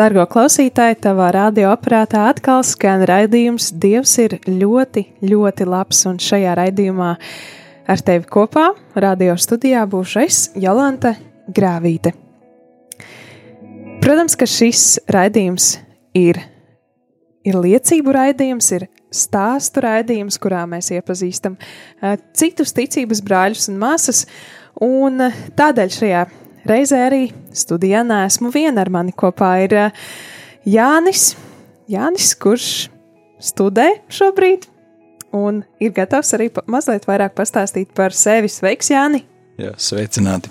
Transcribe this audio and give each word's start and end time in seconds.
Dargo 0.00 0.22
klausītāji, 0.24 0.96
tavā 1.04 1.26
radioaparātā 1.34 2.22
atkal 2.30 2.62
skan 2.64 3.02
raidījums 3.04 3.66
Dievs 3.82 4.14
ir 4.22 4.38
ļoti, 4.46 5.02
ļoti 5.28 5.66
labs, 5.68 5.98
un 6.08 6.16
šajā 6.24 6.54
raidījumā 6.56 7.08
ar 7.84 8.02
tevi 8.06 8.24
kopā 8.32 8.70
radio 8.96 9.34
studijā 9.36 9.82
būšu 9.92 10.22
es, 10.22 10.38
Jolanta 10.56 11.12
Grāvīte. 11.52 12.14
Protams, 14.00 14.38
ka 14.40 14.48
šis 14.48 14.86
raidījums 15.12 15.74
ir, 16.16 16.40
ir 17.44 17.60
liecību 17.60 18.16
raidījums, 18.16 18.72
ir 18.78 18.88
stāstu 19.12 19.84
raidījums, 19.84 20.40
kurā 20.40 20.64
mēs 20.70 20.94
iepazīstam 20.96 21.60
eh, 21.60 22.16
citus 22.32 22.72
ticības 22.72 23.20
brāļus 23.26 23.68
un 23.68 23.82
māsas, 23.84 24.24
un 24.80 25.26
eh, 25.28 25.44
tādēļ 25.60 25.98
šajā 25.98 26.28
reizē 26.68 27.04
arī 27.08 27.22
studijā 27.56 28.02
nesmu 28.06 28.50
viena 28.54 28.84
ar 28.84 28.90
mani 28.92 29.14
kopā 29.16 29.52
ir 29.64 29.76
eh, 29.76 30.04
Jānis, 30.68 31.34
Jānis, 31.90 32.34
kurš 32.38 32.90
studē 33.40 33.88
šobrīd 34.12 34.66
un 35.36 35.62
ir 35.80 35.92
gatavs 35.96 36.34
arī 36.36 36.50
mazliet 36.70 37.06
vairāk 37.08 37.36
pastāstīt 37.38 37.92
par 37.96 38.14
sevi. 38.16 38.50
Sveiks, 38.50 38.90
Jāni! 38.92 39.22
Jā, 39.60 39.74
sveicināti. 39.78 40.50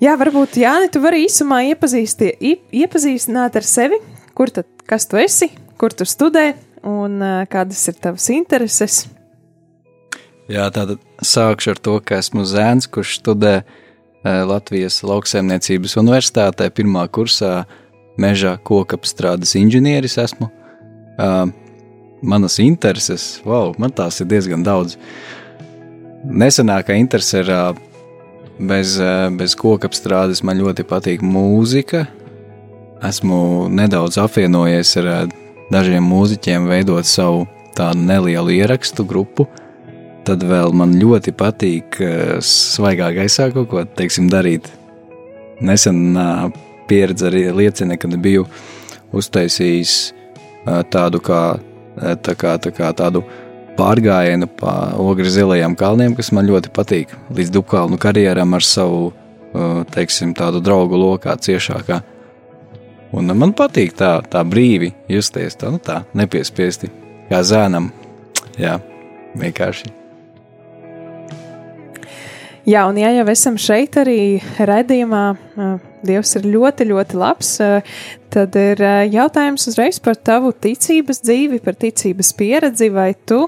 Jā, 0.00 0.14
varbūt 0.20 0.56
Jāni, 0.60 0.88
tu 0.92 1.02
vari 1.02 1.26
īsumā 1.26 1.60
iepazīstināt 1.68 3.56
ar 3.60 3.66
sevi, 3.66 4.00
kur 4.36 4.52
tad, 4.54 4.68
kas 4.88 5.04
tu 5.08 5.20
esi, 5.20 5.50
kur 5.80 5.92
tu 5.92 6.06
studē 6.08 6.52
un 6.86 7.20
eh, 7.20 7.40
kādas 7.50 7.82
ir 7.90 7.98
tavas 8.00 8.30
intereses. 8.32 9.04
Jā, 10.50 10.66
tātad 10.74 10.98
sākšu 11.22 11.74
ar 11.74 11.78
to, 11.78 11.98
ka 12.02 12.18
esmu 12.18 12.42
zēns, 12.48 12.88
kurš 12.90 13.20
studē 13.20 13.60
Latvijas 14.24 15.00
lauksaimniecības 15.06 15.96
universitātē, 15.96 16.68
pirmā 16.74 17.06
kursā 17.08 17.64
meža 18.20 18.58
kokapstrādes 18.68 19.54
inženieris 19.56 20.18
esmu. 20.20 20.50
Uh, 21.20 21.48
manas 22.20 22.58
intereses, 22.60 23.40
wow, 23.48 23.72
man 23.80 23.92
tās 23.96 24.20
ir 24.20 24.28
diezgan 24.28 24.64
daudz. 24.64 24.98
Nesenākā 26.24 26.98
interese 27.00 27.40
ir 27.40 27.52
uh, 27.54 27.72
bez, 28.60 28.98
bez 29.40 29.56
kokapstrādes, 29.56 30.44
man 30.44 30.60
ļoti 30.60 30.84
patīk 30.88 31.24
mūzika. 31.24 32.04
Esmu 33.06 33.70
nedaudz 33.72 34.20
apvienojies 34.20 34.92
ar 35.00 35.30
dažiem 35.72 36.04
mūziķiem, 36.04 36.68
veidot 36.68 37.08
savu 37.08 37.46
tādu 37.78 38.04
nelielu 38.04 38.58
ierakstu 38.60 39.06
grupu. 39.08 39.48
Tad 40.30 40.44
vēl 40.46 40.70
man 40.78 40.94
ļoti 40.94 41.34
patīk 41.34 41.96
uh, 42.04 42.36
svaigā 42.44 43.10
gaisā 43.16 43.48
kaut 43.50 43.70
ko 43.72 43.82
teiksim, 43.98 44.28
darīt. 44.30 44.70
Nesen 45.60 46.14
pieredze 46.88 47.26
arī 47.28 47.42
liecina, 47.52 47.98
kad 48.00 48.14
biju 48.22 48.46
uztaisījis 49.12 49.94
tādu 50.88 51.20
kā, 51.20 51.42
tā 52.24 52.34
kā, 52.38 52.54
tā 52.62 52.72
kā 52.72 52.88
tādu 52.96 53.20
pārgājienu 53.76 54.48
pa 54.60 54.94
ogres 55.00 55.34
zilajiem 55.36 55.76
kalniem, 55.76 56.16
kas 56.16 56.32
man 56.36 56.48
ļoti 56.48 56.72
patīk. 56.72 57.12
Līdz 57.36 57.52
dubkalnu 57.58 58.00
karjeram 58.00 58.56
ar 58.56 58.64
savu, 58.64 59.12
teiksim, 59.92 60.32
tādu 60.38 60.64
draugu 60.64 60.96
lokā 61.00 61.36
ciešākā. 61.36 62.00
Un 63.12 63.36
man 63.36 63.52
patīk 63.52 63.96
tā, 63.98 64.16
tā 64.30 64.44
brīvi 64.46 64.94
justies, 65.10 65.60
tā, 65.60 65.72
nu 65.74 65.82
tā 65.82 66.02
nepiespiesti, 66.16 66.88
kā 67.28 67.44
zēnam. 67.44 67.92
Jā, 68.56 68.78
vienkārši. 69.36 69.99
Jā, 72.68 72.82
un 72.90 72.98
ja 73.00 73.08
jau 73.14 73.24
esam 73.32 73.56
šeit 73.60 73.96
arī 74.00 74.40
redzījumā, 74.58 75.24
Dievs 76.04 76.32
ir 76.38 76.46
ļoti, 76.48 76.86
ļoti 76.88 77.16
labs, 77.20 77.48
tad 78.32 78.56
ir 78.56 78.80
jautājums 79.12 79.66
uzreiz 79.68 79.98
par 80.00 80.16
tavu 80.16 80.52
ticības 80.52 81.20
dzīvi, 81.24 81.60
par 81.64 81.76
ticības 81.80 82.32
pieredzi, 82.36 82.88
vai 82.92 83.10
tu, 83.28 83.42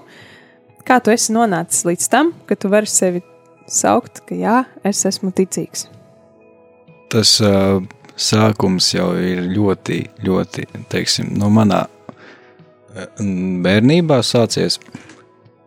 kā 0.85 0.99
tu 1.01 1.13
esi 1.15 1.33
nonācis 1.33 1.87
līdz 1.89 2.09
tam, 2.13 2.33
ka 2.49 2.57
tu 2.61 2.69
vari 2.73 2.91
sevi 2.93 3.23
saukt, 3.73 4.23
ka 4.29 4.37
jā, 4.37 4.59
es 4.85 5.05
esmu 5.09 5.33
ticīgs. 5.37 5.87
Tas 7.13 7.35
uh, 7.45 7.81
sākums 8.17 8.93
jau 8.95 9.13
ir 9.21 9.45
ļoti, 9.53 9.99
ļoti, 10.25 10.67
teiksim, 10.93 11.33
no 11.41 11.51
manā 11.53 11.85
uh, 11.87 13.09
bērnībā 13.65 14.23
sācies. 14.27 14.79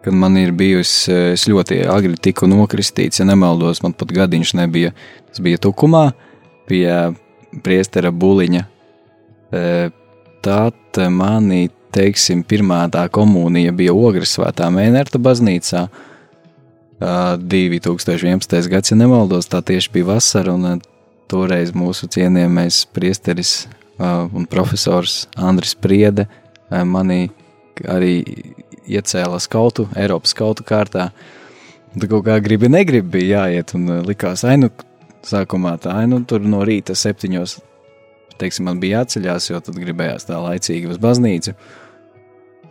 Kad 0.06 0.14
man 0.14 0.38
ir 0.38 0.54
bijusi, 0.56 1.12
uh, 1.12 1.34
es 1.34 1.48
ļoti 1.50 1.82
agri 1.90 2.18
tiku 2.22 2.50
nokristīts, 2.50 3.22
ja 3.22 3.28
nemaldos, 3.28 3.82
man 3.84 3.96
pat 3.98 4.14
gadiņš 4.14 4.56
nebija. 4.62 4.94
Tas 5.32 5.42
bija 5.44 5.62
tukumā 5.62 6.08
pie 6.70 6.88
priestera 7.66 8.14
buliņa. 8.14 8.66
Uh, 8.66 9.94
Tad 10.46 11.00
manī, 11.10 11.72
teiksim, 11.90 12.44
pirmā 12.46 12.84
tā 12.94 13.08
komunija 13.10 13.72
bija 13.74 13.96
Ogres 13.98 14.36
svētā 14.36 14.68
Mēnerta 14.70 15.18
baznīcā. 15.18 15.88
Uh, 15.90 16.04
2011. 17.42 18.70
gads, 18.70 18.92
ja 18.94 18.98
nemaldos, 19.00 19.50
tā 19.50 19.64
tieši 19.66 19.90
bija 19.96 20.12
vasara, 20.12 20.54
un 20.54 20.84
toreiz 21.32 21.74
mūsu 21.74 22.08
cienījamais 22.14 22.84
priesteris 22.94 23.66
un 23.98 24.46
profesors 24.46 25.26
Andris 25.36 25.76
Priede 25.76 26.28
mani 26.70 27.30
arī 27.92 28.24
iecēla 28.88 29.40
skautu, 29.44 29.88
Eiropas 29.98 30.34
skautu 30.36 30.66
kārtā. 30.68 31.10
Tad 31.96 32.10
kaut 32.12 32.26
kā 32.28 32.38
gribi, 32.44 32.70
negribi 32.72 33.20
bija 33.20 33.46
jāiet, 33.46 33.74
un 33.78 33.88
uh, 33.90 34.02
likās, 34.06 34.44
ai, 34.48 34.58
nu, 34.60 34.70
sākumā 35.26 35.78
tā, 35.82 35.96
ai, 36.02 36.10
nu, 36.12 36.22
tur 36.28 36.44
no 36.44 36.64
rīta 36.68 36.96
septiņos, 36.98 37.58
teiksim, 38.42 38.68
man 38.68 38.82
bija 38.84 39.04
jāceļās, 39.04 39.50
jo 39.52 39.62
tad 39.64 39.80
gribējās 39.80 40.28
tā 40.28 40.40
laicīgi 40.44 40.92
uz 40.92 41.02
baznīcu. 41.02 41.56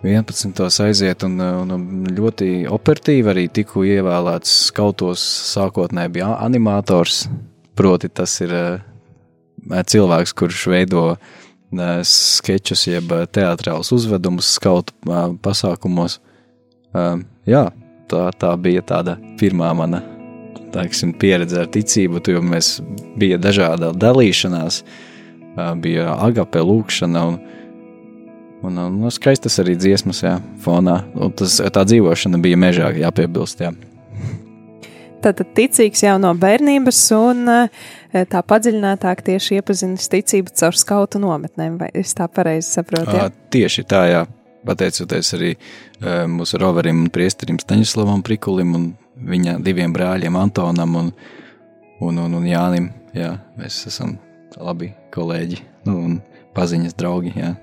11. 0.05 0.61
aiziet, 0.85 1.25
un, 1.25 1.39
uh, 1.41 1.63
un 1.65 2.11
ļoti 2.13 2.67
operatīvi 2.69 3.33
arī 3.33 3.47
tiku 3.49 3.87
ievēlēts 3.89 4.59
skautos. 4.69 5.23
Sākotnēji 5.55 6.19
bija 6.19 6.35
animators, 6.45 7.25
proti, 7.79 8.13
tas 8.13 8.37
ir 8.45 8.53
uh, 8.53 9.81
cilvēks, 9.89 10.37
kurš 10.37 10.67
veido 10.75 11.07
uh, 11.15 11.33
sketčus, 12.09 12.87
jeb 12.89 13.13
uh, 13.13 13.25
teātrālus 13.27 13.93
uzvedumus 13.95 14.55
skautu 14.57 14.95
uh, 15.09 15.33
pasākumos. 15.45 16.19
Uh, 16.95 17.23
jā, 17.49 17.67
tā, 18.11 18.27
tā 18.39 18.53
bija 18.61 18.85
tāda 18.87 19.17
pirmā 19.41 19.73
mana 19.77 20.03
teiksim, 20.75 21.13
pieredze 21.19 21.61
ar 21.63 21.71
ticību, 21.71 22.23
jo 22.27 22.43
mēs 22.43 22.77
bija 23.21 23.39
dažāda 23.39 23.93
dalīšanās, 23.95 24.83
uh, 25.55 25.73
bija 25.79 26.17
agape 26.27 26.63
lūkšana 26.67 27.25
un, 27.31 27.41
un, 28.65 28.79
un, 28.87 29.01
un 29.05 29.15
skaistas 29.15 29.61
arī 29.63 29.79
dziesmas, 29.79 30.25
jā, 30.27 30.39
fonā. 30.65 31.01
Un 31.15 31.35
tas, 31.39 31.61
tā 31.61 31.87
dzīvošana 31.87 32.43
bija 32.43 32.61
mežā, 32.61 32.95
jāpiebilst, 33.05 33.63
jā. 33.67 33.75
Tātad 35.25 35.55
ticīgs 35.57 36.03
jau 36.05 36.17
no 36.21 36.35
bērnības, 36.37 36.99
un 37.17 37.49
eh, 37.49 38.25
tā 38.29 38.43
padziļinātāk 38.45 39.23
tieši 39.25 39.61
iepazinis 39.61 40.11
ticību 40.13 40.53
caur 40.61 40.77
skautu 40.77 41.21
nometnēm, 41.23 41.79
vai 41.81 41.89
es 41.97 42.13
tā 42.17 42.29
pareizi 42.29 42.75
saprotu? 42.77 43.15
Ā, 43.15 43.25
Ja? 43.25 43.31
Tieši 43.55 43.87
tā, 43.89 44.03
jā. 44.11 44.25
Pateicoties 44.65 45.33
arī 45.37 45.55
ā, 45.55 46.25
mūsu 46.29 46.61
roverim 46.61 47.03
un 47.05 47.09
priesterim 47.13 47.61
Staņislavam 47.61 48.23
Prikulim 48.25 48.77
un 48.77 48.87
viņa 49.17 49.59
diviem 49.65 49.93
brāļiem 49.93 50.37
Antonam 50.41 51.01
un, 51.01 51.11
un, 52.05 52.21
un, 52.27 52.39
un 52.41 52.47
Jānim. 52.49 52.93
Jā, 53.17 53.35
mēs 53.57 53.83
esam 53.89 54.17
labi 54.61 54.93
kolēģi 55.15 55.61
nu, 55.89 55.99
un 55.99 56.17
paziņas 56.57 56.97
draugi. 56.99 57.35
Jā. 57.39 57.55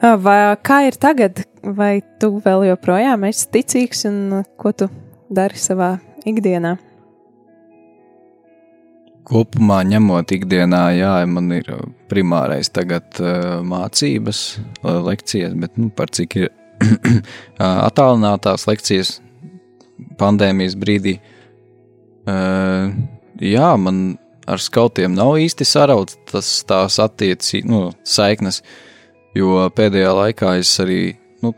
Vai, 0.00 0.38
kā 0.64 0.82
ir 0.88 0.96
tagad, 0.96 1.42
vai 1.62 1.98
tu 2.22 2.36
vēl 2.40 2.70
joprojām 2.70 3.26
esi 3.28 3.48
ticīgs 3.52 4.06
un 4.08 4.42
ko 4.60 4.72
tu 4.72 4.88
dari 5.30 5.58
savā 5.58 5.94
ikdienā? 6.28 6.76
kopumā 9.30 9.80
ņemot 9.86 10.32
ikdienā, 10.34 10.84
jā, 10.98 11.12
man 11.30 11.52
ir 11.54 11.68
primārais 12.10 12.70
tagad 12.74 13.20
uh, 13.22 13.60
mācības, 13.66 14.40
uh, 14.82 14.98
lekcijas, 15.06 15.54
bet 15.60 15.76
nu, 15.78 15.90
par 15.94 16.10
cik 16.14 16.36
ir 16.40 16.48
attālinātās 17.60 18.66
lekcijas 18.66 19.18
pandēmijas 20.20 20.76
brīdī. 20.80 21.18
Uh, 22.26 22.90
jā, 23.42 23.70
man 23.80 24.18
ar 24.50 24.62
skautiem 24.62 25.14
nav 25.14 25.36
īsti 25.40 25.66
sarauts 25.68 26.18
tas 26.30 26.48
tās 26.66 26.98
attiecības, 27.02 27.68
nu, 27.70 27.84
saiknes, 28.02 28.62
jo 29.36 29.68
pēdējā 29.76 30.14
laikā 30.24 30.56
es 30.58 30.72
arī, 30.82 31.02
nu, 31.44 31.54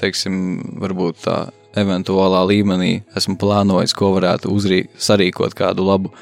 teiksim, 0.00 0.38
varbūt 0.80 1.20
tā 1.26 1.38
eventuālā 1.78 2.44
līmenī 2.48 2.92
esmu 3.16 3.36
plānojis, 3.40 3.94
ko 3.96 4.12
varētu 4.16 4.52
uzrī, 4.54 4.84
sarīkot 4.96 5.56
kādu 5.58 5.86
labu 5.86 6.12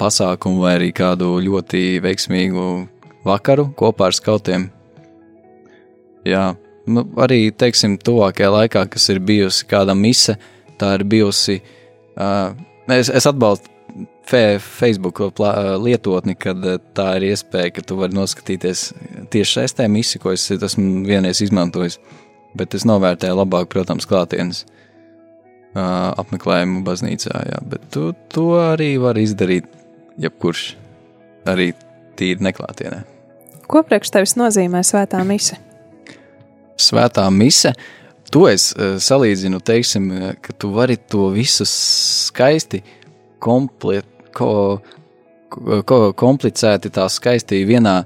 pasākumu 0.00 0.64
vai 0.64 0.76
arī 0.78 0.90
kādu 0.96 1.36
ļoti 1.44 2.00
veiksmīgu 2.04 2.66
vakaru 3.26 3.70
kopā 3.76 4.10
ar 4.10 4.16
skautiem. 4.16 4.68
Jā, 6.26 6.50
nu, 6.90 7.06
arī, 7.22 7.46
teiksim, 7.54 7.96
tuvākajā 8.02 8.50
laikā, 8.52 8.84
kas 8.92 9.08
ir 9.14 9.22
bijusi 9.24 9.66
kāda 9.70 9.94
mise, 9.96 10.36
tā 10.80 10.96
ir 10.98 11.06
bijusi, 11.08 11.60
uh, 12.18 12.50
es, 12.92 13.08
es 13.08 13.28
atbalstu 13.28 13.72
fe, 14.26 14.58
Facebook 14.58 15.20
lietotni, 15.82 16.34
kad 16.38 16.62
tā 16.96 17.08
ir 17.18 17.30
iespēja, 17.30 17.72
ka 17.76 17.84
tu 17.86 17.98
vari 18.00 18.16
noskatīties 18.16 18.88
tieši 19.32 19.60
saistē 19.60 19.88
misi, 19.90 20.20
ko 20.22 20.34
es 20.34 20.48
esmu 20.50 21.04
vienreiz 21.06 21.42
izmantojis, 21.44 22.00
bet 22.56 22.76
es 22.76 22.86
novērtēju 22.88 23.36
labāk, 23.38 23.68
protams, 23.72 24.06
klātienes 24.08 24.64
uh, 25.76 26.12
apmeklējumu 26.20 26.82
baznīcā, 26.86 27.42
jā, 27.50 27.60
bet 27.70 27.84
tu 27.94 28.10
to 28.32 28.48
arī 28.60 28.94
var 29.02 29.18
izdarīt 29.20 29.68
jebkurš, 30.20 30.64
arī 31.48 31.72
tīri 32.16 32.46
neklātienē. 32.48 33.02
Ko 33.66 33.82
priekš 33.86 34.12
tevis 34.14 34.36
nozīmē 34.38 34.82
svētā 34.86 35.20
mise? 35.26 35.58
Svētā 36.80 37.24
mise, 37.34 37.72
to 38.32 38.46
es 38.50 38.70
uh, 38.74 38.96
salīdzinu, 39.02 39.60
teiksim, 39.64 40.12
ka 40.44 40.54
tu 40.56 40.72
vari 40.76 40.98
to 40.98 41.30
visu 41.34 41.66
skaisti, 41.68 42.82
komplet, 43.42 44.06
ko, 44.36 44.78
ko, 45.50 45.98
komplicēti 46.16 46.92
tā 46.94 47.08
skaisti 47.12 47.64
vienā 47.68 48.00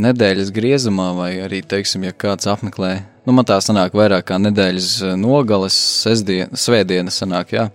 nedēļas 0.00 0.52
griezumā, 0.54 1.10
vai 1.18 1.32
arī, 1.44 1.62
teiksim, 1.66 2.06
ja 2.06 2.14
kāds 2.14 2.48
apmeklē, 2.50 3.00
nu, 3.30 3.36
man 3.38 3.46
tā 3.46 3.60
sanāk 3.62 3.94
vairāk 3.94 4.26
kā 4.26 4.40
nedēļas 4.42 5.14
nogales, 5.20 5.76
sestdien, 6.02 6.50
svētdiena 6.58 7.12
sanāk, 7.14 7.54
jā. 7.54 7.68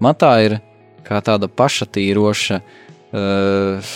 Man 0.00 0.16
tā 0.16 0.32
ir 0.46 0.54
kā 1.04 1.20
tāda 1.24 1.50
pašatīroša 1.52 2.56
uh, 2.64 3.92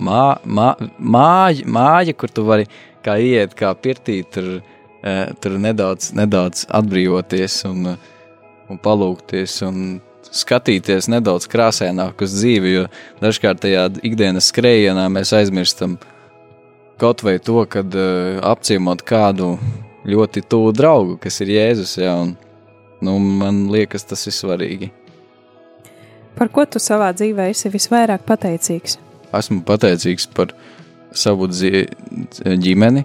mā, 0.00 0.22
mā, 0.48 0.70
māja, 0.96 1.68
māja, 1.68 2.16
kur 2.16 2.32
tu 2.32 2.46
vari 2.48 2.64
kā 3.04 3.18
iet, 3.20 3.52
kā 3.58 3.74
pirtī, 3.76 4.22
tur, 4.32 4.48
uh, 4.56 5.22
tur 5.44 5.60
nedaudz, 5.60 6.14
nedaudz 6.16 6.64
atbrīvoties 6.80 7.60
un, 7.68 7.92
un 8.72 8.80
palūkties 8.80 9.60
un 9.68 9.80
skatīties 10.26 11.10
nedaudz 11.12 11.46
krāsaināk 11.52 12.24
uz 12.24 12.32
dzīvi, 12.40 12.76
jo 12.78 12.86
dažkārt 13.20 13.60
tajā 13.64 13.90
ikdienas 14.08 14.48
skrējienā 14.52 15.06
mēs 15.12 15.36
aizmirstam 15.36 16.00
kaut 17.00 17.20
vai 17.24 17.36
to, 17.44 17.60
kad 17.68 17.92
uh, 17.92 18.40
apciemot 18.56 19.04
kādu 19.04 19.58
ļoti 20.06 20.42
tuvu 20.48 20.72
draugu, 20.76 21.16
kas 21.20 21.40
ir 21.42 21.52
Jēzus, 21.56 21.96
jā, 22.00 22.12
un 22.22 22.36
nu, 23.04 23.16
man 23.18 23.66
liekas, 23.72 24.06
tas 24.08 24.22
ir 24.28 24.34
svarīgi. 24.36 24.90
Par 26.36 26.50
ko 26.52 26.66
tu 26.68 26.80
savā 26.82 27.10
dzīvē 27.16 27.48
esi 27.50 27.72
visvairāk 27.72 28.26
pateicīgs? 28.28 28.98
Esmu 29.36 29.62
pateicīgs 29.66 30.28
par 30.36 30.52
savu 31.16 31.48
ģimeni. 31.48 33.04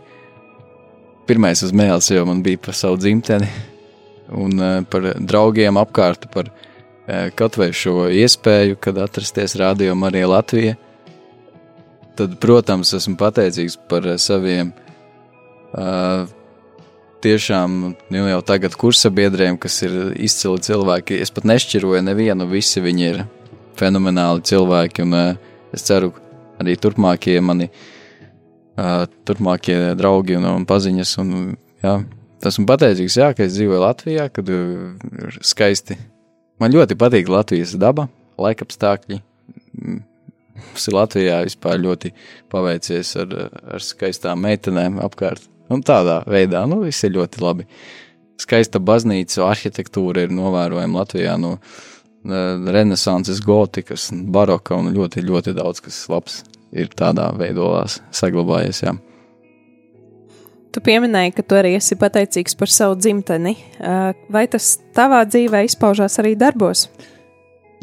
Pirmais 1.29 1.61
uz 1.63 1.71
mēles 1.75 2.09
jau 2.11 2.25
man 2.27 2.41
bija 2.43 2.59
par 2.59 2.75
savu 2.75 2.99
dzimteni, 2.99 3.47
un 4.43 4.59
uh, 4.59 4.73
par 4.91 5.13
draugiem 5.15 5.79
apkārt, 5.79 6.27
par 6.33 6.51
uh, 6.51 7.29
kaut 7.37 7.55
vai 7.61 7.71
šo 7.75 8.09
iespēju, 8.11 8.79
kad 8.83 8.99
atrasties 8.99 9.55
Rādio 9.59 9.95
Marija 9.95 10.27
Latvija. 10.31 10.75
Tad, 12.19 12.35
protams, 12.43 12.91
esmu 12.97 13.15
pateicīgs 13.17 13.79
par 13.89 14.05
saviem 14.19 14.73
uh, 15.71 16.27
tiešām 17.23 17.77
nu, 17.93 18.23
jau 18.31 18.41
tagad 18.45 18.75
kursabiedriem, 18.79 19.57
kas 19.61 19.81
ir 19.85 19.95
izcili 20.21 20.61
cilvēki. 20.65 21.19
Es 21.23 21.33
pat 21.33 21.47
nešķiroju 21.49 22.01
nevienu, 22.05 22.47
visi 22.51 22.83
viņi 22.83 23.07
ir 23.07 23.21
fenomenāli 23.79 24.45
cilvēki, 24.49 25.05
un 25.05 25.17
uh, 25.17 25.51
es 25.75 25.85
ceru, 25.87 26.11
arī 26.61 26.75
turpmākie 26.81 27.37
mani, 27.43 27.69
uh, 28.77 29.05
turpmākie 29.27 29.77
draugi 29.99 30.37
un, 30.39 30.47
un 30.51 30.67
paziņas, 30.69 31.13
un 31.23 31.35
jā, 31.83 31.97
esmu 32.49 32.65
pateicīgs, 32.69 33.19
jā, 33.21 33.29
ka 33.37 33.45
es 33.45 33.55
dzīvoju 33.57 33.83
Latvijā, 33.83 34.29
kad 34.33 34.49
ir 34.49 35.37
skaisti. 35.45 35.97
Man 36.61 36.73
ļoti 36.73 36.97
patīk 36.99 37.29
Latvijas 37.31 37.75
daba, 37.81 38.07
laikapstākļi. 38.41 39.21
Mums 39.81 40.87
ir 40.87 40.97
Latvijā 40.97 41.39
vispār 41.47 41.79
ļoti 41.81 42.13
paveicies 42.51 43.15
ar, 43.23 43.33
ar 43.77 43.85
skaistām 43.85 44.43
meitenēm 44.45 45.01
apkārt. 45.01 45.50
Un 45.71 45.83
tādā 45.87 46.21
veidā, 46.27 46.65
nu, 46.67 46.81
viss 46.83 47.05
ir 47.07 47.15
ļoti 47.15 47.41
labi. 47.43 47.67
Skaista 48.41 48.81
baznīca, 48.81 49.45
arhitektūra 49.47 50.25
ir 50.25 50.33
novērojama 50.35 51.03
Latvijā 51.03 51.37
no 51.39 51.57
renesanses, 52.21 53.39
gotikas, 53.45 54.09
baroka 54.11 54.75
un 54.77 54.91
ļoti, 54.93 55.23
ļoti 55.25 55.55
daudz 55.57 55.81
kas 55.81 56.03
labs 56.11 56.41
ir 56.71 56.91
tādā 56.97 57.29
veidolās 57.37 57.99
saglabājies. 58.15 58.83
Jā. 58.85 58.93
Tu 60.71 60.79
pieminēji, 60.85 61.33
ka 61.35 61.43
tu 61.43 61.57
arī 61.59 61.73
esi 61.75 61.97
pateicīgs 61.99 62.55
par 62.55 62.71
savu 62.71 62.95
dzimteni. 62.99 63.57
Vai 64.31 64.45
tas 64.51 64.77
tavā 64.95 65.23
dzīvē 65.27 65.65
izpaužās 65.67 66.15
arī 66.21 66.37
darbos? 66.39 66.85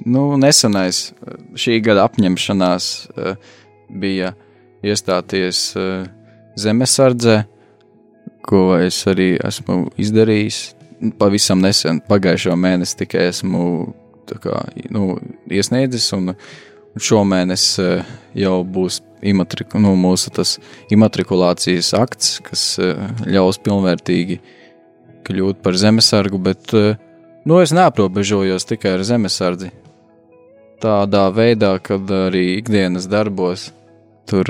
Nu, 0.06 0.30
nesenais 0.40 1.10
šī 1.58 1.80
gada 1.84 2.06
apņemšanās 2.08 2.86
bija 4.00 4.32
iestāties 4.86 5.72
zemesardzē, 6.58 7.42
ko 8.48 8.78
es 8.80 9.02
arī 9.10 9.34
esmu 9.44 9.86
izdarījis. 10.00 10.62
Pavisam 11.18 11.60
nesen, 11.62 12.00
pagājušo 12.08 12.56
mēnesi 12.58 12.96
tikai 13.04 13.28
esmu 13.28 13.60
kā, 14.42 14.64
nu, 14.92 15.12
iesniedzis, 15.52 16.08
un, 16.16 16.32
šomēnes 17.02 17.64
eh, 17.82 18.14
jau 18.38 18.60
būs 18.64 19.00
imatriku, 19.26 19.80
nu, 19.82 19.94
mūsu 19.98 20.30
imatrikulācijas 20.94 21.92
akts, 21.98 22.38
kas 22.44 22.64
eh, 22.82 22.96
ļaus 23.26 23.60
pilnvērtīgi 23.62 24.40
kļūt 25.28 25.62
par 25.62 25.76
zemesargu, 25.78 26.38
bet 26.38 26.74
eh, 26.74 26.96
nu, 27.44 27.60
es 27.62 27.74
neaprobežojos 27.76 28.68
tikai 28.68 28.96
ar 28.96 29.04
zemesardzi. 29.06 29.72
Tādā 30.82 31.26
veidā, 31.34 31.74
kad 31.82 32.06
arī 32.06 32.60
ikdienas 32.60 33.08
darbos 33.10 33.72
tur, 34.30 34.46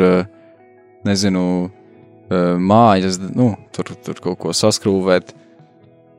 nezinu, 1.09 1.71
mājas, 2.31 3.19
nu, 3.21 3.53
tur, 3.73 3.93
tur 4.05 4.21
kaut 4.25 4.39
ko 4.43 4.55
saskrūvēt 4.57 5.33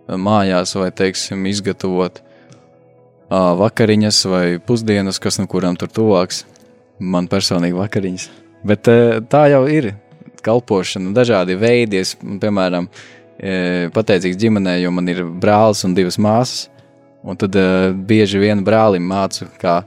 mājās 0.09 0.73
vai, 0.77 0.89
teiksim, 0.95 1.45
izgatavot 1.49 2.21
vakariņas 3.29 4.23
vai 4.29 4.45
pusdienas, 4.65 5.21
kas 5.21 5.37
no 5.41 5.45
kurām 5.49 5.77
tur 5.77 5.91
tuvāks. 5.93 6.45
Man 6.99 7.29
personīgi 7.31 7.77
vakariņas. 7.77 8.25
Bet 8.67 8.89
tā 9.31 9.43
jau 9.53 9.61
ir 9.71 9.93
kalpošana, 10.43 11.13
dažādi 11.15 11.55
veidi. 11.59 12.01
Es, 12.03 12.15
piemēram, 12.19 12.89
pateicīgs 13.95 14.39
ģimenē, 14.41 14.79
jo 14.81 14.91
man 14.91 15.07
ir 15.11 15.23
brālis 15.23 15.85
un 15.87 15.95
divas 15.95 16.19
māsas. 16.19 16.67
Un 17.23 17.35
tad 17.39 17.55
bieži 18.07 18.39
vien 18.39 18.63
brālim 18.63 19.03
mācu, 19.07 19.47
kā, 19.59 19.81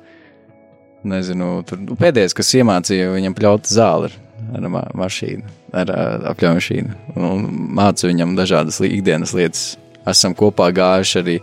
nezinu, 1.09 1.63
tur 1.69 1.81
nu, 1.81 1.97
pēdējais, 2.01 2.37
kas 2.37 2.53
iemācīja 2.59 3.13
viņam 3.13 3.37
pļaut 3.37 3.71
zāli 3.73 4.13
ar 4.53 4.69
ma 4.69 4.83
mašīnu, 4.99 5.49
ar 5.73 5.93
apļauju 6.33 6.59
mašīnu. 6.59 6.97
Un 7.17 7.47
mācu 7.77 8.11
viņam 8.11 8.37
dažādas 8.39 8.81
ikdienas 8.87 9.35
lietas. 9.37 9.65
Esam 10.09 10.35
kopā 10.37 10.69
gājuši 10.75 11.19
arī 11.21 11.37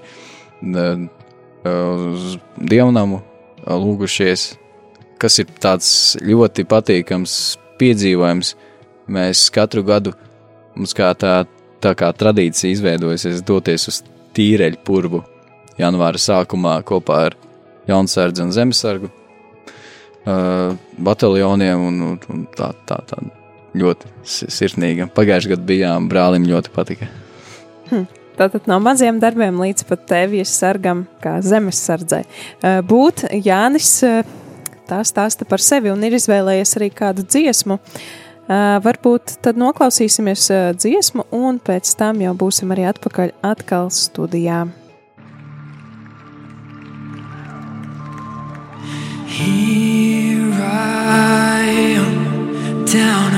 uz 1.69 2.35
dievnamu, 2.59 3.21
lūgušies, 3.65 4.45
kas 5.21 5.39
ir 5.41 5.51
tāds 5.61 5.91
ļoti 6.23 6.65
patīkams 6.69 7.35
piedzīvojums. 7.79 8.55
Mēs 9.09 9.47
katru 9.53 9.81
gadu, 9.87 10.13
mums 10.75 10.93
kā 10.97 11.09
tā, 11.17 11.41
tā 11.81 11.95
kā 11.97 12.11
tradīcija 12.13 12.75
izveidojusies, 12.75 13.41
doties 13.47 13.87
uz 13.89 14.03
tīreļu 14.37 14.83
purvu 14.85 15.23
janvāra 15.79 16.19
sākumā 16.21 16.79
kopā 16.85 17.23
ar 17.29 17.39
Jaunzērdzi 17.89 18.43
un 18.43 18.51
Zemesargu 18.53 19.09
bataljoniem 21.09 21.85
un, 21.87 22.01
un 22.29 22.43
tā, 22.53 22.69
tā, 22.85 22.99
tā 23.09 23.21
ļoti 23.77 24.13
sirsnīga. 24.25 25.09
Pagājušajā 25.15 25.55
gadā 25.55 25.67
bijām 25.73 26.07
brālim 26.11 26.47
ļoti 26.49 26.73
patika. 26.75 27.09
Hm. 27.89 28.07
Tātad 28.39 28.69
no 28.71 28.77
maziem 28.79 29.17
darbiem 29.19 29.57
līdz 29.59 29.83
pat 29.89 30.05
tēvijas 30.07 30.53
sargam, 30.61 31.03
kā 31.19 31.41
zemes 31.43 31.81
sardzē. 31.83 32.21
Būt 32.87 33.25
Jānis, 33.43 33.97
tā 34.87 35.01
stāsta 35.03 35.43
par 35.49 35.59
sevi 35.59 35.91
un 35.91 36.05
ir 36.07 36.15
izvēlējies 36.15 36.75
arī 36.79 36.87
kādu 36.95 37.27
dziesmu. 37.27 37.75
Uh, 37.79 38.07
varbūt 38.49 39.35
tad 39.45 39.59
noklausīsimies 39.61 40.49
dziesmu, 40.79 41.27
un 41.31 41.59
pēc 41.61 41.93
tam 41.99 42.21
jau 42.23 42.33
būsim 42.33 42.71
arī 42.73 42.87
atpakaļ 42.89 43.33
atkal 43.45 43.91
studijā. 43.93 44.67
Here 49.29 50.51
I 50.59 51.95
am, 52.01 52.85
down 52.85 53.28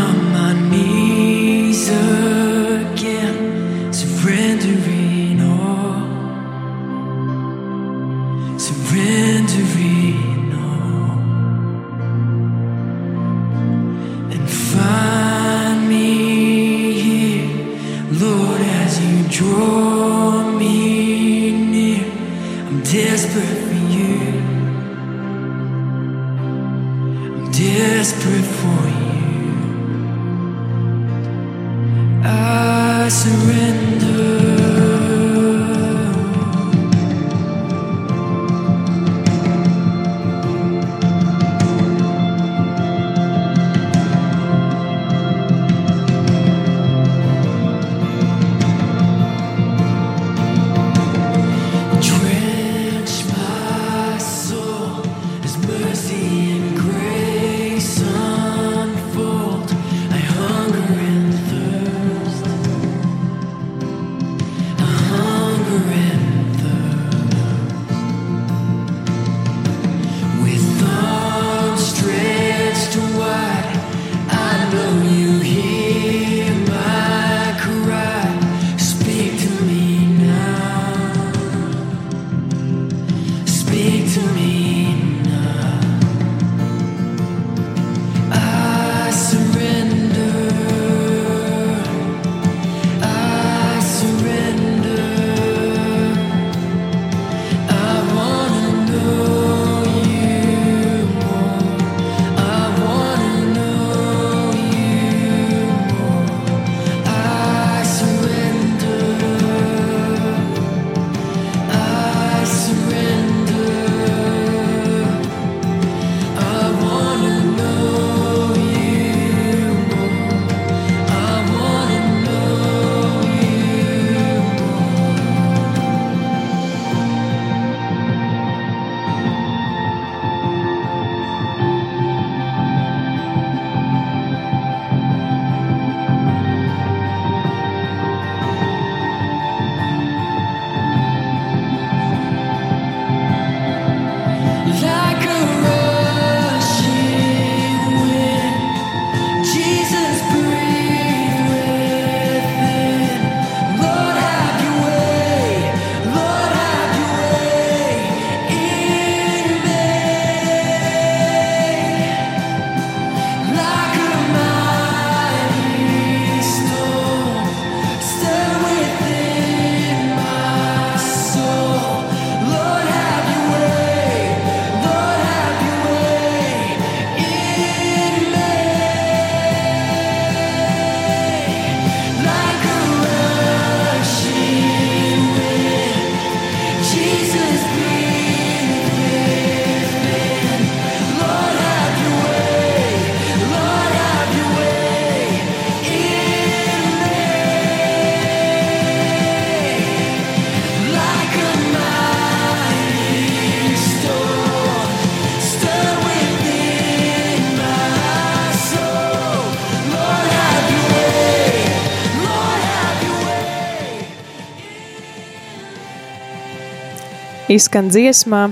Izskan 217.52 217.90
dziesmā 217.92 218.46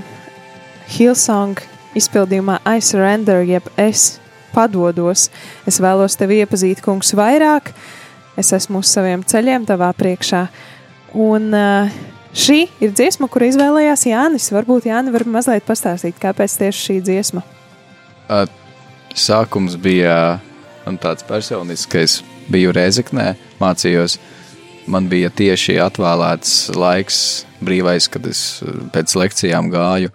Hillsong 0.92 1.56
izpildījumā 1.96 2.58
I 2.68 2.82
surrender, 2.84 3.40
jeb 3.48 3.64
es 3.80 4.18
padodos. 4.52 5.30
Es 5.64 5.78
vēlos 5.80 6.18
tevi 6.20 6.42
iepazīt, 6.42 6.82
kungs, 6.84 7.14
vairāk. 7.16 7.70
Es 8.36 8.52
esmu 8.52 8.82
uz 8.82 8.92
saviem 8.92 9.24
ceļiem 9.24 9.64
tavā 9.68 9.88
priekšā. 9.96 10.42
Un 11.16 11.48
uh, 11.56 11.88
šī 12.36 12.66
ir 12.82 12.92
dziesma, 12.92 13.30
kuru 13.32 13.48
izvēlējās 13.48 14.04
Jānis. 14.10 14.52
Varbūt 14.52 14.90
Jānis 14.90 15.16
var 15.16 15.26
mazliet 15.38 15.64
pastāstīt, 15.64 16.20
kāpēc 16.20 16.60
tieši 16.60 16.86
šī 16.90 17.00
dziesma. 17.08 17.44
Sākums 19.16 19.80
bija 19.80 20.40
man 20.84 21.00
tāds 21.00 21.24
personisks, 21.24 21.88
ka 21.88 22.04
es 22.04 22.20
biju 22.52 22.76
Reizeknē, 22.76 23.32
mācījos. 23.62 24.20
Man 24.90 25.08
bija 25.08 25.32
tieši 25.32 25.80
atvēlēts 25.88 26.74
laiks, 26.76 27.46
brīvais, 27.64 28.08
kad 28.12 28.26
es 28.30 28.60
eh, 28.64 28.78
pēc 28.94 29.16
lekcijām 29.18 29.70
gāju 29.72 30.12